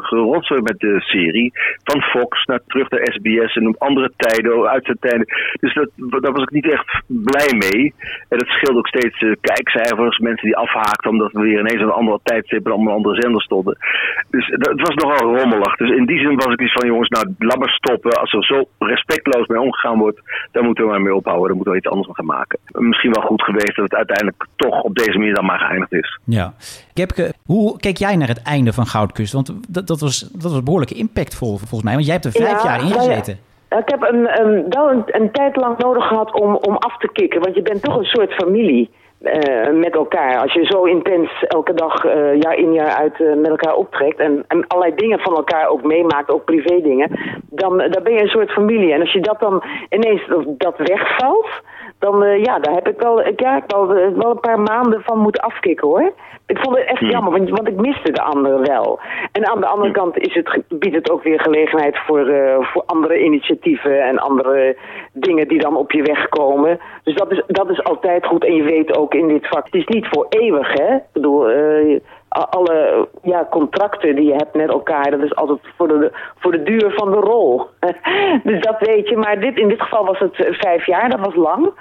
[0.00, 1.52] gerotzooi met de serie.
[1.84, 5.26] Van Fox naar terug naar SBS en op andere tijden, uitzendtijden.
[5.60, 7.94] Dus dat, daar was ik niet echt blij mee.
[8.28, 10.18] En dat scheelde ook steeds kijkcijfers.
[10.18, 13.42] Mensen mensen die afhaakten omdat we weer ineens een andere tijdstip en allemaal andere zender
[13.42, 13.76] stonden.
[14.30, 15.76] Dus dat- het was nogal rommelig.
[15.76, 18.20] Dus in die zin was ik iets van jongens, nou laat maar stoppen.
[18.20, 20.20] Als er zo respectloos mee omgegaan wordt,
[20.52, 21.46] dan moeten we maar mee ophouden.
[21.46, 22.58] Dan moeten we iets anders van gaan maken.
[22.72, 26.18] Misschien wel goed geweest dat het uiteindelijk toch op deze manier dan maar geëindigd is.
[26.24, 26.52] Ja.
[26.92, 29.32] Kepke, hoe keek jij naar het einde van Goudkust?
[29.32, 31.92] Want dat, dat, was, dat was behoorlijk impactvol volgens mij.
[31.94, 33.08] Want jij hebt er vijf Ja, jaar in nou ja.
[33.08, 33.38] gezeten.
[33.78, 37.08] Ik heb een, een, wel een, een tijd lang nodig gehad om, om af te
[37.12, 37.40] kicken.
[37.40, 38.90] Want je bent toch een soort familie
[39.24, 40.38] eh, met elkaar.
[40.38, 44.18] Als je zo intens elke dag, eh, jaar in jaar uit eh, met elkaar optrekt.
[44.18, 47.10] En, en allerlei dingen van elkaar ook meemaakt, ook privé dingen.
[47.50, 48.92] Dan, dan ben je een soort familie.
[48.92, 51.48] En als je dat dan ineens dat wegvalt.
[52.04, 55.02] Dan, eh, ja, daar heb ik wel, ja, ik wel, eh, wel een paar maanden
[55.02, 56.12] van moeten afkicken hoor.
[56.46, 59.00] Ik vond het echt jammer, want, want ik miste de anderen wel.
[59.32, 62.82] En aan de andere kant is het, biedt het ook weer gelegenheid voor, eh, voor
[62.86, 64.76] andere initiatieven en andere
[65.12, 66.78] dingen die dan op je weg komen.
[67.04, 68.44] Dus dat is, dat is altijd goed.
[68.44, 70.94] En je weet ook in dit vak, het is niet voor eeuwig hè.
[70.94, 71.46] Ik bedoel,
[72.28, 76.62] alle ja, contracten die je hebt met elkaar, dat is altijd voor de, voor de
[76.62, 77.66] duur van de rol.
[78.50, 79.16] dus dat weet je.
[79.16, 81.72] Maar dit, in dit geval was het vijf jaar, dat was lang.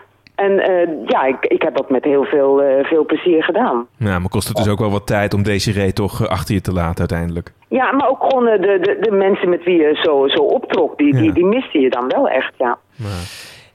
[0.43, 3.87] En eh, ja, ik, ik heb dat met heel veel, eh, veel plezier gedaan.
[3.97, 6.61] Ja, maar kost het dus ook wel wat tijd om Desiree toch eh, achter je
[6.61, 7.51] te laten uiteindelijk.
[7.67, 11.15] Ja, maar ook gewoon de, de, de mensen met wie je zo, zo optrok, die,
[11.15, 12.77] die, die miste je dan wel echt, ja.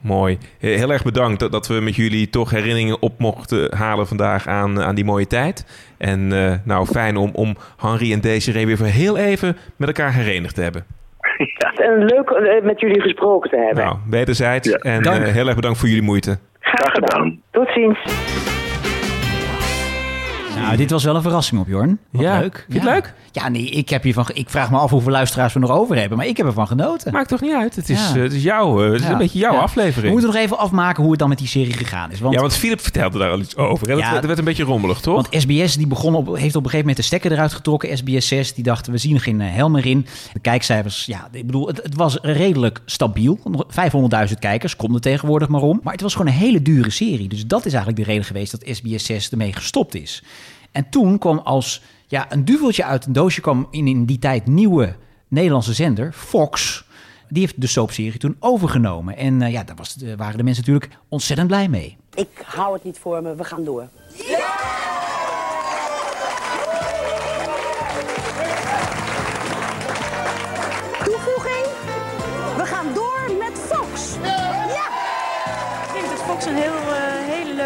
[0.01, 0.37] Mooi.
[0.59, 4.81] Heel erg bedankt dat, dat we met jullie toch herinneringen op mochten halen vandaag aan,
[4.81, 5.65] aan die mooie tijd.
[5.97, 10.13] En eh, nou, fijn om, om Henri en Desiree weer voor heel even met elkaar
[10.13, 10.85] herenigd te hebben.
[11.75, 13.83] En leuk met jullie gesproken te hebben.
[13.83, 14.71] Nou, wederzijds.
[14.71, 16.37] En heel erg bedankt voor jullie moeite.
[16.69, 17.41] Graag gedaan.
[17.51, 17.99] Tot ziens.
[20.61, 21.99] Nou, dit was wel een verrassing op, Jorn.
[22.11, 22.39] Wat Ja.
[22.39, 22.65] leuk.
[22.69, 23.13] Vind je het leuk?
[23.31, 26.17] Ja, nee, ik, heb hiervan, ik vraag me af hoeveel luisteraars we nog over hebben.
[26.17, 27.11] Maar ik heb ervan genoten.
[27.13, 27.75] Maakt toch niet uit?
[27.75, 28.15] Het is, Ja.
[28.15, 29.11] eh, het is, jouw, eh, het is Ja.
[29.11, 29.59] een beetje jouw Ja.
[29.59, 30.05] aflevering.
[30.05, 32.19] We moeten nog even afmaken hoe het dan met die serie gegaan is.
[32.19, 33.87] Want, Ja, want Philip vertelde daar al iets over.
[33.87, 33.93] Hè?
[33.93, 34.09] Dat, Ja.
[34.09, 35.15] werd, dat werd een beetje rommelig, toch?
[35.15, 37.97] Want SBS die begon op, heeft op een gegeven moment de stekker eruit getrokken.
[37.97, 40.05] SBS 6, die dachten we zien er geen eh, hel meer in.
[40.33, 43.39] De kijkcijfers, ja, ik bedoel, het, het was redelijk stabiel.
[43.67, 45.79] 500.000 kijkers, komt er tegenwoordig maar om.
[45.83, 47.27] Maar het was gewoon een hele dure serie.
[47.27, 50.23] Dus dat is eigenlijk de reden geweest dat SBS 6 ermee gestopt is.
[50.71, 54.47] En toen kwam als ja, een duveltje uit een doosje kwam in, in die tijd
[54.47, 54.95] nieuwe
[55.27, 56.85] Nederlandse zender, Fox.
[57.29, 59.17] Die heeft de soapserie toen overgenomen.
[59.17, 61.97] En eh, ja, daar was, daar waren de mensen natuurlijk ontzettend blij mee.
[62.13, 63.87] Ik hou het niet voor me, we gaan door.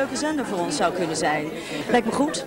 [0.04, 1.46] Leuke zender voor ons zou kunnen zijn.
[1.90, 2.46] Lijkt me goed.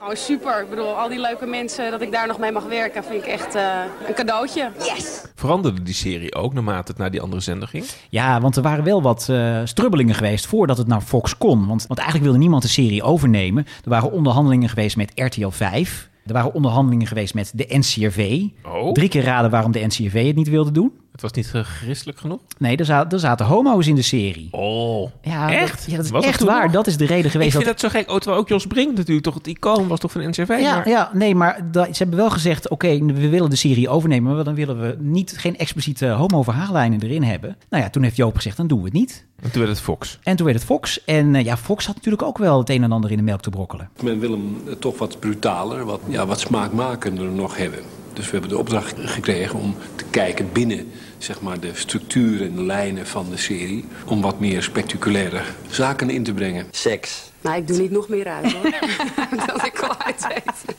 [0.00, 0.62] Oh, super.
[0.62, 3.28] Ik bedoel, al die leuke mensen, dat ik daar nog mee mag werken, vind ik
[3.28, 4.70] echt eh, een cadeautje.
[4.78, 5.24] Yes!
[5.34, 7.84] Veranderde die serie ook naarmate het naar die andere zender ging?
[8.08, 11.66] Ja, want er waren wel wat eh, strubbelingen geweest voordat het naar Fox kon.
[11.66, 13.66] Want, want eigenlijk wilde niemand de serie overnemen.
[13.84, 16.08] Er waren onderhandelingen geweest met RTL 5.
[16.26, 18.42] Er waren onderhandelingen geweest met de NCRV.
[18.64, 18.92] Oh.
[18.92, 20.92] Drie keer raden waarom de NCRV het niet wilde doen.
[21.16, 22.40] Het was niet eh, christelijk genoeg?
[22.58, 24.48] Nee, er zaten, er zaten homo's in de serie.
[24.50, 25.76] Oh, ja, echt?
[25.78, 26.62] Dat, ja, dat is Was echt waar.
[26.62, 26.72] nog?
[26.72, 27.80] Dat is de reden geweest Ik vind dat...
[27.80, 28.10] dat zo gek.
[28.10, 30.56] Oh, terwijl ook Jos Brink natuurlijk toch het icoon was toch van de NCV.
[30.60, 30.88] Ja, maar...
[30.88, 34.54] ja, nee, maar ze hebben wel gezegd: oké, we willen de serie overnemen, maar dan
[34.54, 37.56] willen we niet geen expliciete homo-verhaallijnen erin hebben.
[37.70, 39.24] Nou ja, toen heeft Joop gezegd: dan doen we het niet.
[39.42, 40.18] En toen werd het Fox.
[40.22, 41.04] En toen werd het Fox.
[41.04, 43.40] En eh, ja, Fox had natuurlijk ook wel het een en ander in de melk
[43.40, 43.90] te brokkelen.
[44.02, 47.80] Men wil hem eh, toch wat brutaler, wat, ja, wat smaakmakender nog hebben.
[48.12, 50.86] Dus we hebben de opdracht gekregen om te kijken binnen
[51.18, 53.84] zeg maar, de structuur en de lijnen van de serie...
[54.06, 56.66] om wat meer spectaculaire zaken in te brengen.
[56.70, 57.30] Seks.
[57.40, 58.62] Nou, ik doe niet nog meer uit hoor.
[59.46, 60.74] dat ik al uit weet.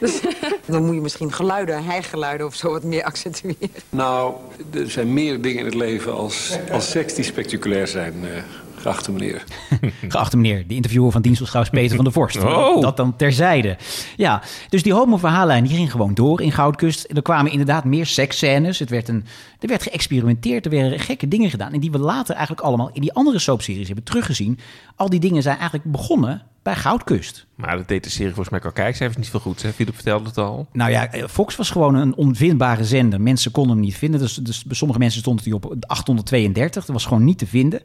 [0.00, 0.20] Dus,
[0.66, 3.70] Dan moet je misschien geluiden, hijgeluiden of zo wat meer accentueren.
[3.90, 4.34] Nou,
[4.72, 8.42] er zijn meer dingen in het leven als, als seks die spectaculair zijn, eh,
[8.80, 9.44] geachte meneer.
[10.08, 12.42] Geachte meneer, de interviewer van Dienstelschuis Peter van der Vorst.
[12.42, 12.80] Oh.
[12.80, 13.76] Dat dan terzijde.
[14.16, 17.06] Ja, dus die homo-verhaallijn die ging gewoon door in Goudkust.
[17.14, 18.78] Er kwamen inderdaad meer seksscènes.
[18.78, 19.24] Het werd een,
[19.58, 21.72] er werd geëxperimenteerd, er werden gekke dingen gedaan.
[21.72, 24.58] En die we later eigenlijk allemaal in die andere soapseries hebben teruggezien.
[24.96, 27.46] Al die dingen zijn eigenlijk begonnen bij Goudkust.
[27.54, 29.62] Maar dat deed de serie volgens mij qua kijkcijfers niet veel goed.
[29.62, 29.72] Hè?
[29.72, 30.66] Philip vertelde het al.
[30.72, 33.20] Nou ja, eh, Fox was gewoon een onvindbare zender.
[33.20, 34.20] Mensen konden hem niet vinden.
[34.20, 36.84] Dus, dus bij sommige mensen stond hij op 832.
[36.84, 37.80] Dat was gewoon niet te vinden.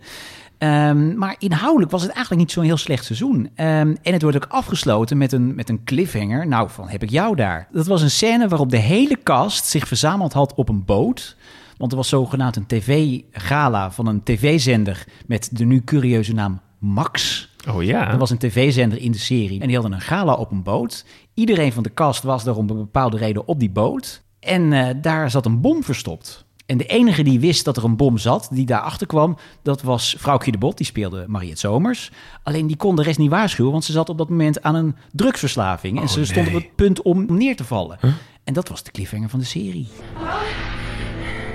[0.58, 3.50] Ehm, maar inhoudelijk was het eigenlijk niet zo'n heel slecht seizoen.
[3.56, 6.48] Ehm, en het wordt ook afgesloten met een, met een cliffhanger.
[6.48, 7.68] Nou, van heb ik jou daar.
[7.72, 11.36] Dat was een scène waarop de hele cast zich verzameld had op een boot.
[11.78, 15.06] Want er was zogenaamd een tv-gala van een tv-zender...
[15.26, 17.50] met de nu curieuze naam Max.
[17.70, 18.12] Oh ja.
[18.12, 21.06] Er was een tv-zender in de serie en die hadden een gala op een boot.
[21.34, 24.22] Iedereen van de cast was daar om een bepaalde reden op die boot.
[24.40, 26.46] En eh, daar zat een bom verstopt.
[26.66, 30.16] En de enige die wist dat er een bom zat, die daarachter kwam, dat was
[30.18, 30.78] vrouwtje de Bot.
[30.78, 32.12] Die speelde Mariette Zomers.
[32.44, 34.96] Alleen die kon de rest niet waarschuwen, want ze zat op dat moment aan een
[35.12, 35.98] drugsverslaving.
[35.98, 36.56] en Oh, ze stond nee.
[36.56, 37.98] op het punt om neer te vallen.
[38.44, 39.88] En dat was de cliffhanger van de serie.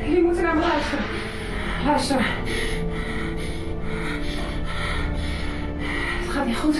[0.06, 1.04] Jullie moeten naar me luisteren.
[1.84, 2.26] Luister.
[6.40, 6.76] Gaat niet goed.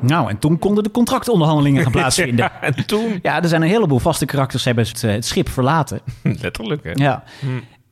[0.00, 2.44] Nou, en toen konden de contractonderhandelingen gaan plaatsvinden.
[2.60, 3.18] Ja, en toen?
[3.22, 6.00] Ja, er zijn een heleboel vaste karakters hebben het, eh, het schip verlaten.
[6.22, 6.90] Letterlijk, hè?
[6.94, 7.46] Ja, Hm.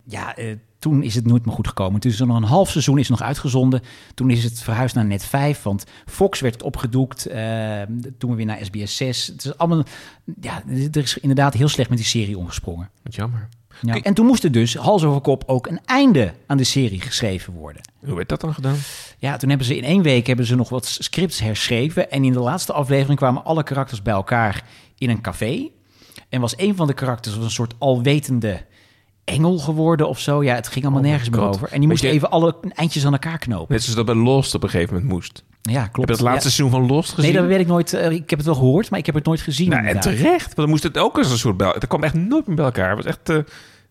[0.04, 0.46] ja eh,
[0.82, 2.00] toen is het nooit meer goed gekomen.
[2.00, 3.82] Toen is er nog een half seizoen is nog uitgezonden.
[4.14, 7.26] Toen is het verhuisd naar Net 5, want Fox werd het opgedoekt.
[7.26, 7.82] eh,
[8.18, 9.26] toen we weer naar SBS 6.
[9.26, 9.84] Het is allemaal,
[10.40, 10.62] ja,
[10.92, 12.90] er is inderdaad heel slecht met die serie omgesprongen.
[13.02, 13.48] Wat jammer.
[13.80, 14.00] Ja.
[14.00, 17.52] En toen moest er dus hals over kop ook een einde aan de serie geschreven
[17.52, 17.82] worden.
[18.04, 18.76] Hoe werd dat dan gedaan?
[19.18, 22.10] Ja, toen hebben ze in één week hebben ze nog wat scripts herschreven.
[22.10, 24.64] En in de laatste aflevering kwamen alle karakters bij elkaar
[24.98, 25.68] in een café.
[26.28, 28.64] En was een van de karakters was een soort alwetende
[29.24, 30.42] engel geworden of zo.
[30.42, 31.68] Ja, het ging allemaal Oh nergens meer over.
[31.72, 33.66] En die moest je- even alle eindjes aan elkaar knopen.
[33.72, 35.44] Net zoals dat bij Lost op een gegeven moment moest.
[35.62, 35.96] Ja, klopt.
[35.96, 36.54] Heb je het laatste Ja.
[36.54, 37.32] seizoen van Lost gezien?
[37.32, 37.92] Nee, dat weet ik nooit.
[37.92, 39.68] Eh, Ik heb het wel gehoord, maar ik heb het nooit gezien.
[39.68, 40.44] Nou, en terecht.
[40.44, 41.56] Want dan moest het ook als een soort...
[41.56, 41.72] Bij...
[41.72, 42.88] Dat kwam echt nooit meer bij elkaar.
[42.88, 43.36] Het was echt eh,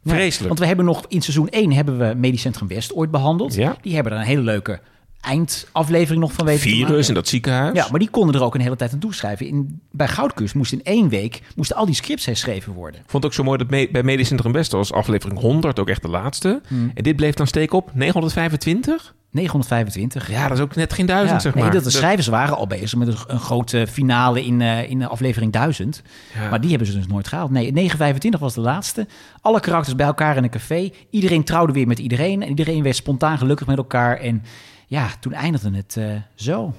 [0.03, 0.47] Ja, vreselijk.
[0.47, 3.53] want we hebben nog in seizoen 1 hebben we Medisch Centrum West ooit behandeld.
[3.55, 3.75] Ja.
[3.81, 4.79] Die hebben er een hele leuke
[5.21, 7.75] eindaflevering nog van weten te Virus in dat ziekenhuis.
[7.75, 9.47] Ja, maar die konden er ook een hele tijd aan toeschrijven.
[9.47, 13.01] In, bij Goudkust moest in één week moesten al die scripts herschreven worden.
[13.05, 16.01] Vond ook zo mooi dat me- bij Medisch Centrum West was aflevering 100 ook echt
[16.01, 16.61] de laatste.
[16.67, 16.91] Hmm.
[16.93, 19.13] En dit bleef dan steken op 925?
[19.31, 20.29] 925.
[20.31, 21.63] Ja, dat is ook net geen duizend, Ja, zeg maar.
[21.63, 25.51] Nee, dat de schrijvers waren al bezig met een, grote finale in, eh, in aflevering
[25.51, 26.01] 1000.
[26.33, 26.49] Ja.
[26.49, 27.51] Maar die hebben ze dus nooit gehaald.
[27.51, 29.07] Nee, 925 was de laatste.
[29.41, 30.89] Alle karakters bij elkaar in een café.
[31.09, 32.41] Iedereen trouwde weer met iedereen.
[32.41, 34.17] En iedereen werd spontaan gelukkig met elkaar.
[34.17, 34.43] En
[34.91, 36.73] ja, toen eindigde het eh, zo.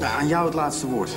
[0.00, 1.10] Nou, aan jou het laatste woord.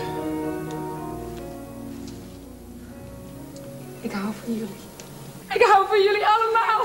[4.02, 4.76] Ik hou van jullie.
[5.50, 6.84] Ik hou van jullie allemaal.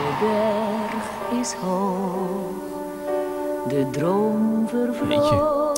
[0.00, 2.54] De berg is hoog,
[3.68, 5.72] de droom vervloog.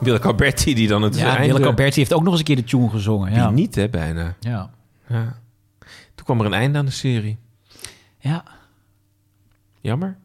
[0.00, 1.46] Willeke Alberti die dan het Ja, einde...
[1.46, 3.32] Willeke Alberti heeft ook nog eens een keer de tune gezongen.
[3.32, 3.44] Ja.
[3.46, 4.34] Wie niet, hè, bijna.
[4.40, 4.70] Ja.
[5.08, 5.38] ja.
[6.14, 7.38] Toen kwam er een einde aan de serie.
[8.18, 8.44] Ja.
[9.80, 10.18] Jammer.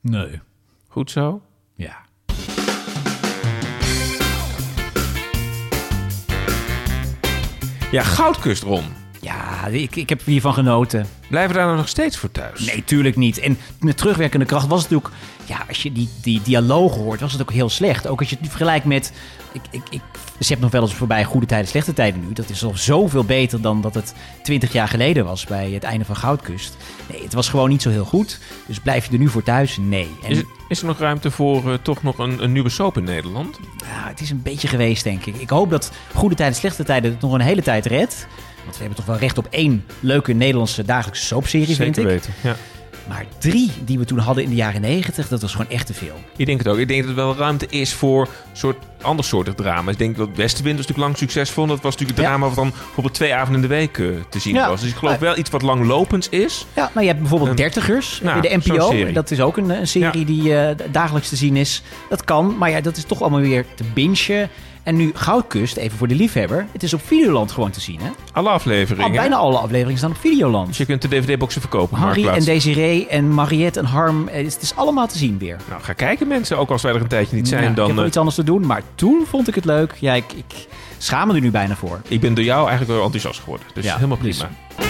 [0.00, 0.40] Nee.
[0.88, 1.42] Goed zo?
[1.74, 2.04] Ja.
[7.90, 8.84] Ja, Goudkust, Ron.
[9.20, 11.06] Ja, ik, ik heb hiervan genoten.
[11.28, 12.66] Blijven we daar nou nog steeds voor thuis?
[12.66, 13.38] Nee, tuurlijk niet.
[13.38, 15.22] En met terugwerkende kracht was het natuurlijk...
[15.44, 18.06] Ja, als je die, die dialogen hoort, was het ook heel slecht.
[18.06, 19.12] Ook als je het nu vergelijkt met...
[19.56, 20.00] Ik, ik,
[20.48, 22.32] ik, nog wel eens voorbij goede tijden, slechte tijden nu.
[22.32, 26.04] Dat is al zoveel beter dan dat het 20 jaar geleden was bij het einde
[26.04, 26.76] van Goudkust.
[27.10, 28.38] Nee, het was gewoon niet zo heel goed.
[28.66, 29.76] Dus blijf je er nu voor thuis?
[29.80, 30.08] Nee.
[30.24, 33.04] En, Is, is er nog ruimte voor eh, toch nog een, een nieuwe soap in
[33.04, 33.58] Nederland?
[33.76, 35.36] ja, het is een beetje geweest, denk ik.
[35.36, 38.26] Ik hoop dat goede tijden, slechte tijden het nog een hele tijd redt.
[38.64, 42.04] Want we hebben toch wel recht op één leuke Nederlandse dagelijkse soapserie, vind ik.
[42.04, 42.56] weten, ja.
[43.08, 45.94] Maar drie die we toen hadden in de jaren negentig, dat was gewoon echt te
[45.94, 46.14] veel.
[46.36, 46.78] Ik denk het ook.
[46.78, 49.90] Ik denk dat er wel ruimte is voor soort andersoortig drama.
[49.90, 51.66] Ik denk dat Westenwind was natuurlijk lang succesvol.
[51.66, 54.38] Dat was natuurlijk het drama wat dan bijvoorbeeld twee avonden in de week eh, te
[54.38, 54.68] zien Ja.
[54.68, 54.80] was.
[54.80, 55.20] Dus ik geloof Ja.
[55.20, 56.66] wel iets wat langlopends is.
[56.74, 59.12] Ja, nou je hebt bijvoorbeeld Dertigers nou, bij de NPO.
[59.12, 61.82] Dat is ook een, een serie die eh, dagelijks te zien is.
[62.08, 64.04] Dat kan, maar ja, dat is toch allemaal weer te bingen.
[64.86, 66.66] En nu Goudkust, even voor de liefhebber.
[66.72, 68.10] Het is op Videoland gewoon te zien, hè?
[68.32, 69.04] Alle afleveringen.
[69.10, 70.66] Al bijna alle afleveringen staan op Videoland.
[70.66, 71.96] Dus je kunt de DVD-boxen verkopen.
[71.98, 72.44] op Harry en.
[72.44, 74.28] Desiree en Mariette en Harm.
[74.28, 75.56] eh, Het is allemaal te zien weer.
[75.68, 76.58] Nou, ga kijken mensen.
[76.58, 77.84] Ook als wij er een tijdje niet zijn, ik dan...
[77.86, 79.94] heb wel eh, iets anders te doen, maar toen vond ik het leuk.
[80.00, 80.66] Ja, ik, ik
[80.98, 82.00] schaam me er nu bijna voor.
[82.08, 83.66] ik ben door jou eigenlijk wel enthousiast geworden.
[83.74, 84.85] Dus Ja, helemaal dus- prima.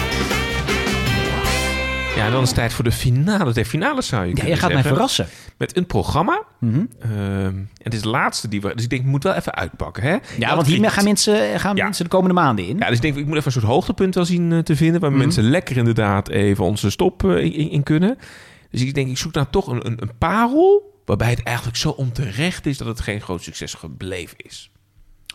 [2.17, 3.53] Ja, en dan is het tijd voor de finale.
[3.53, 5.27] De finale zou je Ja, kunnen je gaat mij verrassen.
[5.57, 6.43] Met een programma.
[6.59, 6.85] Mhm.
[6.99, 8.71] Ehm, en het is de laatste die we...
[8.75, 10.17] Dus ik denk, ik moet wel even uitpakken, hè?
[10.37, 11.83] Ja, want hiermee gaan mensen, gaan Ja.
[11.83, 12.77] mensen de komende maanden in.
[12.77, 15.01] Ja, dus ik denk, ik moet even een soort hoogtepunt wel zien eh, te vinden...
[15.01, 15.19] waar Mhm.
[15.19, 18.17] mensen lekker inderdaad even onze stop eh, in, in kunnen.
[18.71, 20.99] Dus ik denk, ik zoek nou toch een, een, een parel...
[21.05, 24.71] waarbij het eigenlijk zo onterecht is dat het geen groot succes gebleven is.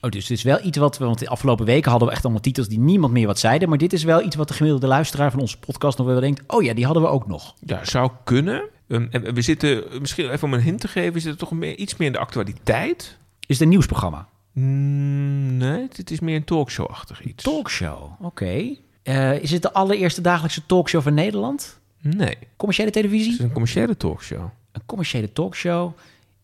[0.04, 1.04] Oh, dus het is wel iets wat we...
[1.04, 3.68] Want de afgelopen weken hadden we echt allemaal titels die niemand meer wat zeiden.
[3.68, 6.42] Maar dit is wel iets wat de gemiddelde luisteraar van onze podcast nog wel denkt...
[6.46, 7.54] Oh ja, die hadden we ook nog.
[7.66, 8.62] Ja, zou kunnen.
[8.88, 11.12] Ehm, en we zitten, misschien even om een hint te geven...
[11.12, 13.18] we zitten toch meer, iets meer in de actualiteit.
[13.40, 14.28] Is het een nieuwsprogramma?
[14.52, 17.44] Mm, nee, het is meer een talkshow-achtig iets.
[17.44, 18.76] Talkshow, oké.
[19.02, 21.80] Eh, is het de allereerste dagelijkse talkshow van Nederland?
[22.00, 22.38] Nee.
[22.56, 23.30] Commerciële televisie?
[23.30, 24.50] Het is een commerciële talkshow.
[24.72, 25.92] Een commerciële talkshow.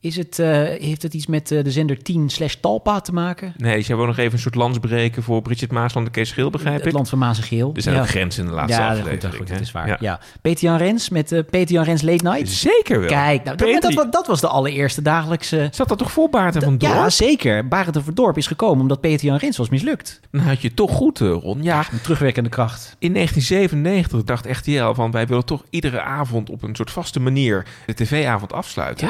[0.01, 3.55] Is het, eh, heeft het iets met eh, de zender 10 slash Talpa te maken?
[3.57, 6.79] Nee, zij wil nog even een soort landsbreken voor Bridget Maasland en Kees Schil, begrijp
[6.79, 6.85] ik.
[6.85, 7.71] Het land van Maas en Geel.
[7.75, 8.01] Er zijn Ja.
[8.01, 9.23] ook grenzen in de laatste ja, aflevering.
[9.23, 9.87] Goed, goed, dat is waar.
[9.89, 9.97] Ja.
[10.01, 10.21] Ja.
[10.43, 12.49] Peter Jan Rens met eh Peter Jan Rens Late Night.
[12.49, 13.09] Zeker wel.
[13.09, 15.69] Kijk, nou, dat, Peter- dat, wa- dat was de allereerste dagelijkse...
[15.73, 16.93] Zat dat toch voor Baarten van Dorp?
[16.93, 17.69] Ja, zeker.
[17.69, 20.21] Barend van Dorp is gekomen omdat Peter Jan Rens was mislukt.
[20.31, 21.63] Dan had je toch goed, Ron.
[21.63, 22.97] Ja, Met terugwerkende kracht.
[22.99, 25.11] in 1997 dacht RTL van...
[25.11, 27.67] wij willen toch iedere avond op een soort vaste manier...
[27.87, 29.09] de tv-avond afsluiten.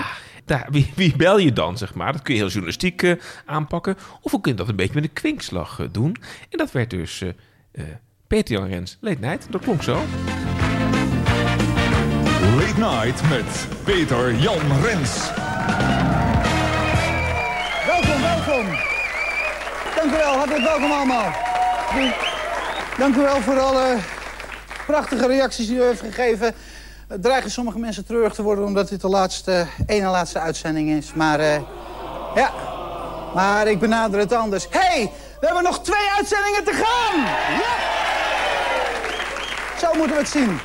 [0.49, 2.12] Daar, wie, wie bel je dan, zeg maar?
[2.12, 3.12] Dat kun je heel journalistiek eh,
[3.44, 3.96] aanpakken.
[4.20, 6.16] Of we kunnen dat een beetje met een kwinkslag eh, doen.
[6.49, 7.28] En dat werd dus eh,
[7.72, 7.84] eh,
[8.26, 9.46] Peter Jan Rens Late Night.
[9.51, 9.94] Dat klonk zo.
[12.57, 15.30] Late Night met Peter Jan Rens.
[17.86, 18.66] Welkom, welkom.
[19.96, 21.32] Dank u wel, hartelijk welkom allemaal.
[22.99, 23.96] Dank u wel voor alle
[24.86, 26.55] prachtige reacties die u heeft gegeven.
[27.09, 31.12] Er dreigen sommige mensen treurig te worden omdat dit de laatste, ene laatste uitzending is.
[31.12, 31.61] Maar eh,
[32.34, 32.52] ja,
[33.34, 34.66] maar ik benader het anders.
[34.70, 37.20] Hey, we hebben nog twee uitzendingen te gaan!
[37.59, 37.76] Ja!
[39.78, 40.59] Zo moeten we het zien.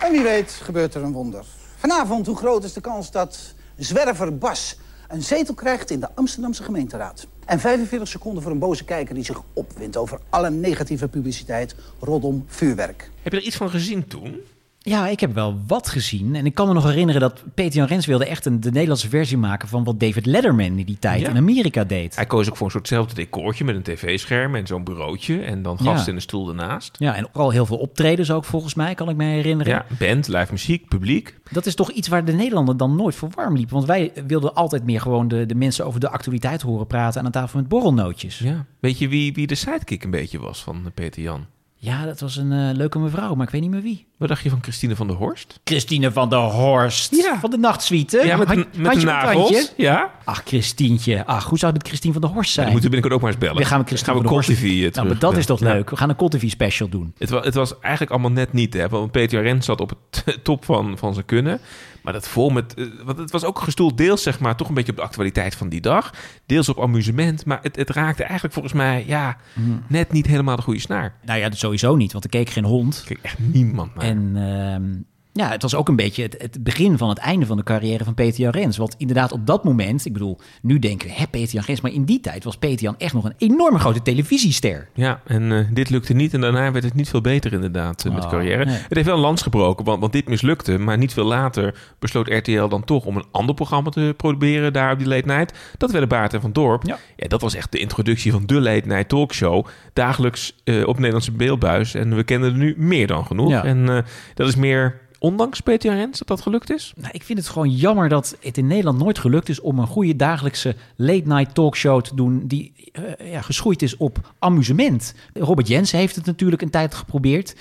[0.00, 1.44] En wie weet gebeurt er een wonder.
[1.76, 4.76] Vanavond, hoe groot is de kans dat zwerver Bas
[5.08, 7.26] een zetel krijgt in de Amsterdamse gemeenteraad?
[7.46, 12.44] En 45 seconden voor een boze kijker die zich opwindt over alle negatieve publiciteit rondom
[12.46, 13.10] vuurwerk.
[13.22, 14.40] Heb je er iets van gezien toen?
[14.82, 16.34] Ja, ik heb wel wat gezien.
[16.36, 19.08] En ik kan me nog herinneren dat Peter Jan Rens wilde echt een, de Nederlandse
[19.08, 21.28] versie maken van wat David Letterman in die tijd Ja.
[21.28, 22.16] in Amerika deed.
[22.16, 25.40] Hij koos ook voor een soortzelfde decoortje met een tv-scherm en zo'n bureautje.
[25.40, 26.08] En dan gast Ja.
[26.10, 26.96] in de stoel ernaast.
[26.98, 29.72] Ja, en vooral heel veel optredens ook volgens mij, kan ik me herinneren.
[29.72, 31.38] Ja, band, live muziek, publiek.
[31.50, 33.74] Dat is toch iets waar de Nederlander dan nooit voor warm liepen.
[33.74, 37.26] Want wij wilden altijd meer gewoon de, de mensen over de actualiteit horen praten aan
[37.26, 38.38] een tafel met borrelnootjes.
[38.38, 38.66] Ja.
[38.80, 41.46] Weet je wie, wie de sidekick een beetje was van Peter Jan?
[41.82, 44.06] Ja, dat was een eh, leuke mevrouw, maar ik weet niet meer wie.
[44.16, 45.60] Wat dacht je van Christine van der Horst?
[45.64, 47.16] Christine van der Horst.
[47.40, 48.22] Van de nachtsuite.
[48.24, 49.34] Ja, met, een- met het nagels.
[49.50, 49.68] handje.
[49.76, 50.10] Ja.
[50.24, 51.26] Ach, Christientje.
[51.26, 52.66] Ach, hoe zou het met Christine van der Horst zijn?
[52.66, 53.62] Dan moeten we binnenkort ook maar eens bellen.
[53.62, 55.60] We gaan met Christine gaan we van der Horst- TV Nou, maar dat is toch
[55.60, 55.90] leuk.
[55.90, 57.14] We gaan een TV special doen.
[57.18, 58.88] Het was, het was eigenlijk allemaal net niet, hè?
[58.88, 61.60] Want Peter Rens zat op het top van, van zijn kunnen.
[62.02, 62.74] Maar dat vol met...
[62.74, 65.54] eh, Want het was ook gestoeld deels, zeg maar, toch een beetje op de actualiteit
[65.54, 66.14] van die dag.
[66.46, 67.44] Deels op amusement.
[67.46, 69.82] Maar het, het raakte eigenlijk volgens mij, ja, Hmm.
[69.88, 71.14] net niet helemaal de goede snaar.
[71.24, 73.02] Nou ja, sowieso niet, want er keek geen hond.
[73.06, 74.04] Kijk, echt niemand naar.
[74.04, 74.90] En ehm,
[75.32, 78.04] ja, het was ook een beetje het, het begin van het einde van de carrière
[78.04, 78.76] van Peter Jan Rens.
[78.76, 81.80] Want inderdaad, op dat moment, ik bedoel, nu denken we, hè, Peter Jan Rens.
[81.80, 84.88] Maar in die tijd was Peter Jan echt nog een enorme grote televisiester.
[84.94, 86.34] Ja, en eh, dit lukte niet.
[86.34, 88.64] En daarna werd het niet veel beter inderdaad eh, met de Oh, carrière.
[88.64, 88.74] nee.
[88.74, 90.78] Het heeft wel een lans gebroken, want, want dit mislukte.
[90.78, 94.92] Maar niet veel later besloot RTL dan toch om een ander programma te proberen daar
[94.92, 95.58] op die late night.
[95.76, 96.82] Dat werden Baart en Van Dorp.
[96.86, 96.98] Ja.
[97.28, 99.66] dat was echt de introductie van de late night talkshow.
[99.92, 101.94] Dagelijks eh, op Nederlandse beeldbuis.
[101.94, 103.50] En we kennen er nu meer dan genoeg.
[103.50, 103.64] Ja.
[103.64, 104.04] En
[104.34, 106.92] dat is meer ondanks Peter Rens dat dat gelukt is.
[106.96, 109.86] Nou, ik vind het gewoon jammer dat het in Nederland nooit gelukt is om een
[109.86, 115.14] goede dagelijkse late-night talkshow te doen die eh, ja, geschoeid is op amusement.
[115.34, 117.54] Robert Jensen heeft het natuurlijk een tijd geprobeerd.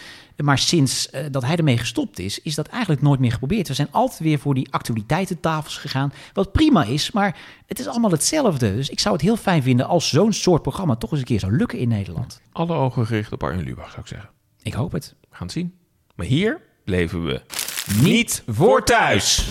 [0.43, 3.67] Maar sinds eh, dat hij ermee gestopt is, is dat eigenlijk nooit meer geprobeerd.
[3.67, 6.13] We zijn altijd weer voor die actualiteitentafels gegaan.
[6.33, 8.75] Wat prima is, maar het is allemaal hetzelfde.
[8.75, 11.39] Dus ik zou het heel fijn vinden als zo'n soort programma toch eens een keer
[11.39, 12.41] zou lukken in Nederland.
[12.51, 14.29] Alle ogen gericht op Arjen Lubach, zou ik zeggen.
[14.61, 15.15] Ik hoop het.
[15.21, 15.73] We gaan het zien.
[16.15, 17.41] Maar hier leven we
[18.01, 19.45] niet voor thuis.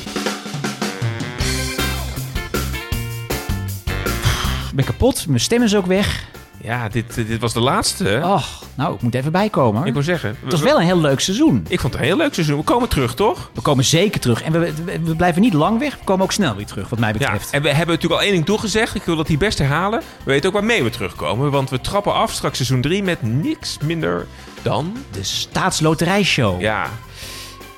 [4.70, 6.26] Ik ben kapot, mijn stem is ook weg.
[6.62, 8.20] Ja, dit, dit was de laatste.
[8.22, 9.76] Ach, nou, ik moet even bijkomen.
[9.78, 9.86] hoor.
[9.86, 10.36] Ik wil zeggen...
[10.42, 11.66] Het was wel een heel leuk seizoen.
[11.68, 12.56] Ik vond het een heel leuk seizoen.
[12.58, 13.50] We komen terug, toch?
[13.54, 14.42] We komen zeker terug.
[14.42, 15.92] En we, we, we blijven niet lang weg.
[15.98, 17.50] We komen ook snel weer terug, wat mij Ja, betreft.
[17.50, 18.94] en we hebben natuurlijk al één ding toegezegd.
[18.94, 19.98] Ik wil dat hier best herhalen.
[20.24, 21.50] We weten ook waarmee we terugkomen.
[21.50, 24.26] Want we trappen af straks seizoen 3 met niks minder
[24.62, 24.96] dan...
[25.12, 26.60] De Staatsloterijshow.
[26.60, 26.90] Ja.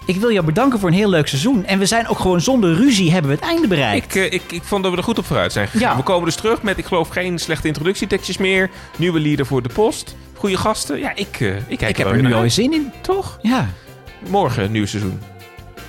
[0.04, 1.64] Ik wil jou bedanken voor een heel leuk seizoen.
[1.64, 4.14] En we zijn ook gewoon zonder ruzie hebben we het einde bereikt.
[4.14, 5.96] Ik, eh, ik, ik vond dat we er goed op vooruit zijn gegaan.
[5.96, 8.70] We komen dus terug met, ik geloof, geen slechte introductietekstjes meer.
[8.96, 10.16] Nieuwe lieden voor de post.
[10.36, 10.98] Goede gasten.
[10.98, 12.92] Ja, ik, eh, ik kijk Ik heb er nu al zin in.
[13.00, 13.38] Toch?
[13.42, 13.68] Ja.
[14.28, 15.20] Morgen nieuw seizoen.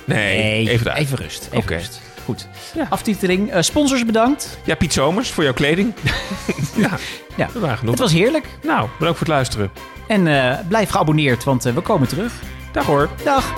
[0.04, 0.96] Nee, Nee, even daar.
[0.96, 1.74] even rust, even Oké.
[1.74, 2.00] rust.
[2.24, 2.48] Goed.
[2.88, 3.50] Aftiteling.
[3.50, 4.58] Eh, sponsors bedankt.
[4.64, 5.92] Ja, Piet Zomers voor jouw kleding.
[6.76, 6.90] ja,
[7.36, 7.48] Ja.
[7.52, 7.90] dat waren genoeg.
[7.92, 8.46] Het was heerlijk.
[8.62, 9.70] Nou, bedankt voor het luisteren.
[10.06, 10.22] En
[10.68, 12.32] blijf geabonneerd, want we komen terug.
[12.72, 13.08] Dag hoor.
[13.24, 13.54] Dag.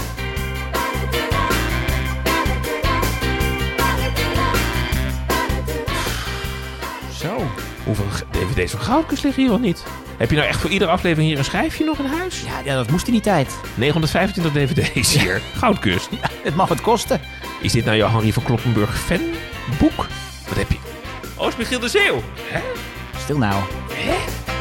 [7.85, 9.85] Hoeveel dvd's van Goudkus liggen hier al niet?
[10.17, 12.43] Heb je nou echt voor iedere aflevering hier een schijfje nog in huis?
[12.43, 13.57] Ja, ja dat moest in die tijd.
[13.75, 15.41] 925 dvd's hier.
[15.57, 16.09] Goudkust.
[16.43, 17.21] Het mag het kosten.
[17.61, 20.07] Is dit nou jouw Henry van Kloppenburg fanboek?
[20.49, 20.79] Wat heb je?
[21.37, 22.23] Oh, is Michiel de Zeeuw.
[22.41, 22.61] Hè?
[23.19, 23.63] Stil nou.
[23.93, 24.54] Hè?